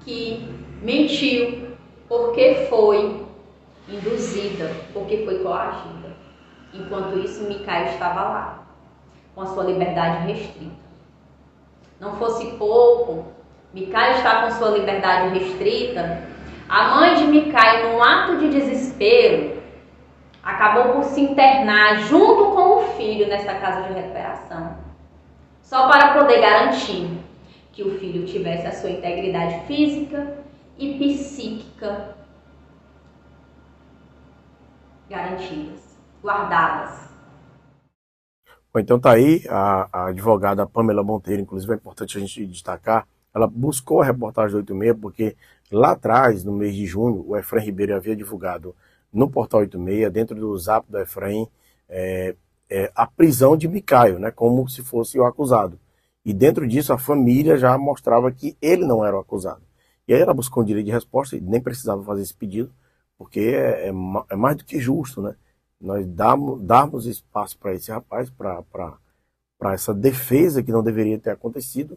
que 0.00 0.48
mentiu 0.80 1.76
porque 2.08 2.66
foi 2.70 3.26
induzida, 3.86 4.74
porque 4.94 5.18
foi 5.26 5.40
coagida. 5.40 6.16
Enquanto 6.72 7.18
isso, 7.18 7.44
Micael 7.44 7.88
estava 7.88 8.22
lá, 8.22 8.66
com 9.34 9.42
a 9.42 9.46
sua 9.46 9.64
liberdade 9.64 10.32
restrita. 10.32 10.88
Não 12.00 12.16
fosse 12.16 12.46
pouco, 12.52 13.26
Micael 13.74 14.14
está 14.14 14.42
com 14.42 14.52
sua 14.52 14.70
liberdade 14.70 15.38
restrita. 15.38 16.22
A 16.66 16.96
mãe 16.96 17.14
de 17.16 17.24
Micael, 17.24 17.92
num 17.92 18.02
ato 18.02 18.38
de 18.38 18.48
desespero, 18.48 19.60
acabou 20.42 20.94
por 20.94 21.04
se 21.04 21.20
internar 21.20 22.04
junto 22.04 22.52
com 22.52 22.76
o 22.76 22.82
filho 22.96 23.28
nessa 23.28 23.52
casa 23.54 23.82
de 23.82 23.92
recuperação 23.92 24.87
só 25.68 25.86
para 25.86 26.14
poder 26.18 26.40
garantir 26.40 27.06
que 27.72 27.82
o 27.82 27.98
filho 27.98 28.26
tivesse 28.26 28.66
a 28.66 28.72
sua 28.72 28.90
integridade 28.90 29.66
física 29.66 30.38
e 30.78 30.98
psíquica 30.98 32.16
garantidas, 35.10 35.94
guardadas. 36.22 37.10
Bom, 38.72 38.80
então 38.80 38.98
tá 38.98 39.12
aí 39.12 39.44
a, 39.46 39.88
a, 39.92 40.06
advogada 40.06 40.66
Pamela 40.66 41.04
Monteiro, 41.04 41.42
inclusive 41.42 41.74
é 41.74 41.76
importante 41.76 42.16
a 42.16 42.20
gente 42.20 42.46
destacar, 42.46 43.06
ela 43.34 43.46
buscou 43.46 44.00
a 44.00 44.06
reportagem 44.06 44.52
do 44.52 44.58
86 44.58 44.98
porque 44.98 45.36
lá 45.70 45.92
atrás, 45.92 46.44
no 46.44 46.52
mês 46.52 46.74
de 46.74 46.86
junho, 46.86 47.26
o 47.28 47.36
Efraim 47.36 47.64
Ribeiro 47.64 47.94
havia 47.94 48.16
divulgado 48.16 48.74
no 49.12 49.28
portal 49.28 49.60
86, 49.60 50.10
dentro 50.10 50.34
do 50.34 50.56
zap 50.56 50.90
do 50.90 50.98
Efraim, 50.98 51.46
é, 51.90 52.34
é, 52.70 52.90
a 52.94 53.06
prisão 53.06 53.56
de 53.56 53.68
Micaio, 53.68 54.18
né, 54.18 54.30
como 54.30 54.68
se 54.68 54.82
fosse 54.82 55.18
o 55.18 55.24
acusado. 55.24 55.78
E 56.24 56.32
dentro 56.34 56.66
disso 56.66 56.92
a 56.92 56.98
família 56.98 57.56
já 57.56 57.76
mostrava 57.78 58.30
que 58.30 58.56
ele 58.60 58.84
não 58.84 59.04
era 59.04 59.16
o 59.16 59.20
acusado. 59.20 59.62
E 60.06 60.14
aí 60.14 60.20
ela 60.20 60.34
buscou 60.34 60.62
um 60.62 60.66
direito 60.66 60.86
de 60.86 60.92
resposta 60.92 61.36
e 61.36 61.40
nem 61.40 61.60
precisava 61.60 62.02
fazer 62.02 62.22
esse 62.22 62.34
pedido, 62.34 62.72
porque 63.16 63.40
é, 63.40 63.88
é, 63.88 63.92
é 64.30 64.36
mais 64.36 64.56
do 64.56 64.64
que 64.64 64.78
justo, 64.78 65.20
né? 65.22 65.34
Nós 65.80 66.06
darmos, 66.06 66.60
darmos 66.62 67.06
espaço 67.06 67.58
para 67.58 67.74
esse 67.74 67.90
rapaz, 67.90 68.30
para 68.30 69.72
essa 69.72 69.94
defesa 69.94 70.62
que 70.62 70.72
não 70.72 70.82
deveria 70.82 71.18
ter 71.18 71.30
acontecido, 71.30 71.96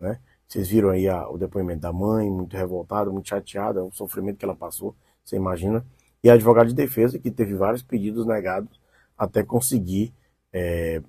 né? 0.00 0.18
Vocês 0.48 0.68
viram 0.68 0.90
aí 0.90 1.08
a, 1.08 1.28
o 1.28 1.38
depoimento 1.38 1.80
da 1.80 1.92
mãe, 1.92 2.28
muito 2.28 2.56
revoltada, 2.56 3.10
muito 3.10 3.28
chateada, 3.28 3.84
o 3.84 3.92
sofrimento 3.92 4.36
que 4.36 4.44
ela 4.44 4.56
passou, 4.56 4.96
você 5.24 5.36
imagina. 5.36 5.84
E 6.24 6.30
a 6.30 6.34
advogada 6.34 6.68
de 6.68 6.74
defesa, 6.74 7.18
que 7.18 7.30
teve 7.30 7.54
vários 7.54 7.82
pedidos 7.82 8.26
negados 8.26 8.79
até 9.20 9.42
conseguir, 9.44 10.14
é, 10.50 11.02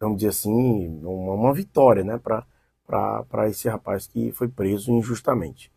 vamos 0.00 0.16
dizer 0.16 0.30
assim, 0.30 1.00
uma, 1.04 1.34
uma 1.34 1.52
vitória 1.52 2.02
né, 2.02 2.18
para 2.18 3.48
esse 3.50 3.68
rapaz 3.68 4.06
que 4.06 4.32
foi 4.32 4.48
preso 4.48 4.90
injustamente. 4.90 5.70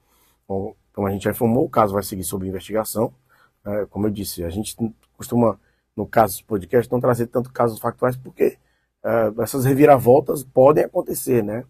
Bom, 0.47 0.73
como 0.93 1.08
a 1.08 1.12
gente 1.12 1.23
já 1.25 1.32
informou, 1.32 1.65
o 1.65 1.69
caso 1.69 1.93
vai 1.93 2.01
seguir 2.01 2.23
sob 2.23 2.47
investigação. 2.47 3.13
É, 3.65 3.86
como 3.88 4.08
eu 4.08 4.12
disse, 4.12 4.41
a 4.45 4.49
gente 4.49 4.73
costuma, 5.17 5.60
no 5.93 6.08
caso 6.08 6.39
do 6.39 6.45
podcast, 6.45 6.89
não 6.89 7.01
trazer 7.01 7.27
tanto 7.27 7.51
casos 7.51 7.77
factuais, 7.77 8.15
porque 8.15 8.58
é, 9.04 9.34
essas 9.43 9.65
reviravoltas 9.65 10.45
podem 10.45 10.86
acontecer, 10.86 11.43
né? 11.43 11.65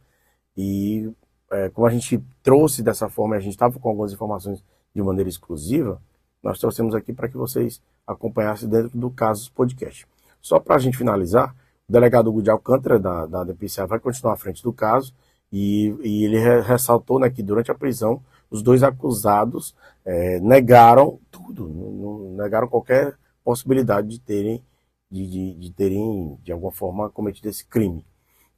E 0.56 1.12
é, 1.52 1.70
como 1.70 1.88
a 1.88 1.92
gente 1.92 2.24
trouxe 2.44 2.84
dessa 2.84 3.10
forma, 3.10 3.36
a 3.36 3.40
gente 3.40 3.54
estava 3.54 3.80
com 3.80 3.90
algumas 3.90 4.14
informações 4.14 4.64
de 4.94 5.02
maneira 5.02 5.30
exclusiva, 5.30 6.00
nós 6.42 6.60
trouxemos 6.60 6.96
aqui 6.96 7.14
para 7.14 7.28
que 7.28 7.38
vocês 7.38 7.82
acompanhassem 8.06 8.68
dentro 8.68 8.98
do 8.98 9.10
Casos 9.10 9.50
Podcast. 9.50 10.08
Só 10.42 10.60
para 10.60 10.76
a 10.76 10.80
gente 10.80 10.98
finalizar, 10.98 11.56
o 11.88 11.92
delegado 11.92 12.32
Gudi 12.32 12.50
Alcântara, 12.50 13.00
da, 13.00 13.26
da 13.26 13.44
DPCA, 13.44 13.86
vai 13.86 14.00
continuar 14.00 14.34
à 14.34 14.38
frente 14.38 14.64
do 14.64 14.74
caso 14.74 15.14
e, 15.52 15.96
e 16.02 16.26
ele 16.26 16.40
ressaltou 16.62 17.20
né, 17.20 17.30
que 17.30 17.44
durante 17.44 17.70
a 17.70 17.76
prisão 17.76 18.22
os 18.50 18.62
dois 18.62 18.84
acusados 18.84 19.76
é, 20.04 20.40
negaram 20.40 21.20
tudo, 21.30 21.68
não, 21.70 21.92
não, 21.92 22.32
negaram 22.36 22.68
qualquer 22.68 23.16
possibilidade 23.44 24.08
de 24.08 24.20
terem, 24.20 24.64
de, 25.10 25.28
de, 25.28 25.54
de, 25.56 25.72
terem, 25.72 26.38
de 26.44 26.52
alguma 26.52 26.72
forma, 26.72 27.10
cometido 27.10 27.50
esse 27.50 27.66
crime. 27.66 28.06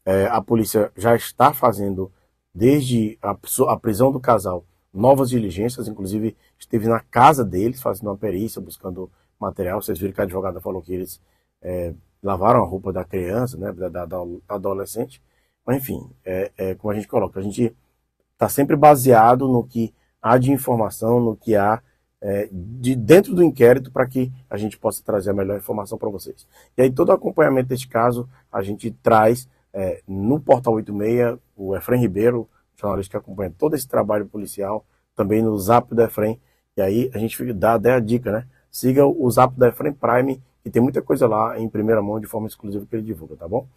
É, 0.05 0.25
a 0.27 0.41
polícia 0.41 0.91
já 0.95 1.15
está 1.15 1.53
fazendo, 1.53 2.11
desde 2.53 3.17
a, 3.21 3.35
a 3.69 3.77
prisão 3.77 4.11
do 4.11 4.19
casal, 4.19 4.65
novas 4.93 5.29
diligências, 5.29 5.87
inclusive 5.87 6.35
esteve 6.57 6.87
na 6.87 6.99
casa 6.99 7.43
deles 7.43 7.81
fazendo 7.81 8.07
uma 8.07 8.17
perícia, 8.17 8.61
buscando 8.61 9.09
material. 9.39 9.81
Vocês 9.81 9.97
viram 9.97 10.13
que 10.13 10.21
a 10.21 10.23
advogada 10.23 10.61
falou 10.61 10.81
que 10.81 10.93
eles 10.93 11.19
é, 11.61 11.93
lavaram 12.21 12.63
a 12.63 12.67
roupa 12.67 12.93
da 12.93 13.03
criança, 13.03 13.57
né, 13.57 13.71
da, 13.71 13.89
da, 13.89 14.05
da 14.05 14.17
adolescente. 14.47 15.21
Mas, 15.65 15.77
enfim, 15.77 16.09
é, 16.23 16.51
é, 16.57 16.75
como 16.75 16.91
a 16.91 16.95
gente 16.95 17.07
coloca, 17.07 17.39
a 17.39 17.43
gente 17.43 17.75
está 18.33 18.47
sempre 18.47 18.75
baseado 18.75 19.47
no 19.47 19.63
que 19.63 19.93
há 20.21 20.37
de 20.37 20.51
informação, 20.51 21.19
no 21.19 21.35
que 21.35 21.55
há 21.55 21.81
é, 22.21 22.47
de 22.51 22.95
dentro 22.95 23.35
do 23.35 23.43
inquérito 23.43 23.91
para 23.91 24.07
que 24.07 24.31
a 24.49 24.57
gente 24.57 24.77
possa 24.77 25.03
trazer 25.03 25.31
a 25.31 25.33
melhor 25.33 25.57
informação 25.57 25.97
para 25.97 26.09
vocês. 26.09 26.47
E 26.77 26.81
aí 26.81 26.91
todo 26.91 27.09
o 27.09 27.11
acompanhamento 27.11 27.69
deste 27.69 27.87
caso 27.87 28.29
a 28.51 28.61
gente 28.61 28.91
traz 29.03 29.47
é, 29.73 30.01
no 30.07 30.39
Portal 30.39 30.75
86, 30.75 31.37
o 31.55 31.75
Efraim 31.75 31.99
Ribeiro, 31.99 32.47
jornalista 32.75 33.11
que 33.11 33.17
acompanha 33.17 33.53
todo 33.57 33.75
esse 33.75 33.87
trabalho 33.87 34.25
policial, 34.25 34.85
também 35.15 35.41
no 35.41 35.57
Zap 35.57 35.93
do 35.93 36.01
Efraim. 36.01 36.39
E 36.75 36.81
aí 36.81 37.11
a 37.13 37.17
gente 37.17 37.53
dá 37.53 37.75
até 37.75 37.93
a 37.93 37.99
dica, 37.99 38.31
né? 38.31 38.47
siga 38.73 39.05
o 39.05 39.29
Zap 39.29 39.55
da 39.55 39.69
Efraim 39.69 39.93
Prime, 39.93 40.41
que 40.63 40.69
tem 40.69 40.81
muita 40.81 41.01
coisa 41.01 41.27
lá 41.27 41.57
em 41.59 41.69
primeira 41.69 42.01
mão, 42.01 42.19
de 42.19 42.25
forma 42.25 42.47
exclusiva 42.47 42.85
que 42.89 42.95
ele 42.95 43.03
divulga, 43.03 43.35
tá 43.35 43.47
bom? 43.47 43.67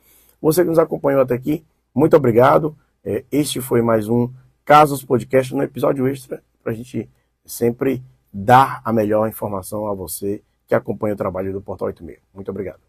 Você 0.40 0.62
que 0.62 0.70
nos 0.70 0.78
acompanhou 0.78 1.20
até 1.20 1.34
aqui, 1.34 1.62
muito 1.94 2.16
obrigado. 2.16 2.74
É, 3.04 3.22
este 3.30 3.60
foi 3.60 3.82
mais 3.82 4.08
um 4.08 4.30
Casos 4.64 5.04
Podcast, 5.04 5.54
no 5.54 5.62
episódio 5.62 6.08
extra, 6.08 6.42
para 6.62 6.72
a 6.72 6.74
gente 6.74 7.08
sempre 7.44 8.02
dar 8.32 8.80
a 8.84 8.92
melhor 8.92 9.28
informação 9.28 9.86
a 9.86 9.94
você 9.94 10.42
que 10.66 10.74
acompanha 10.74 11.14
o 11.14 11.18
trabalho 11.18 11.52
do 11.52 11.60
Portal 11.60 11.88
86. 11.88 12.18
Muito 12.34 12.50
obrigado. 12.50 12.85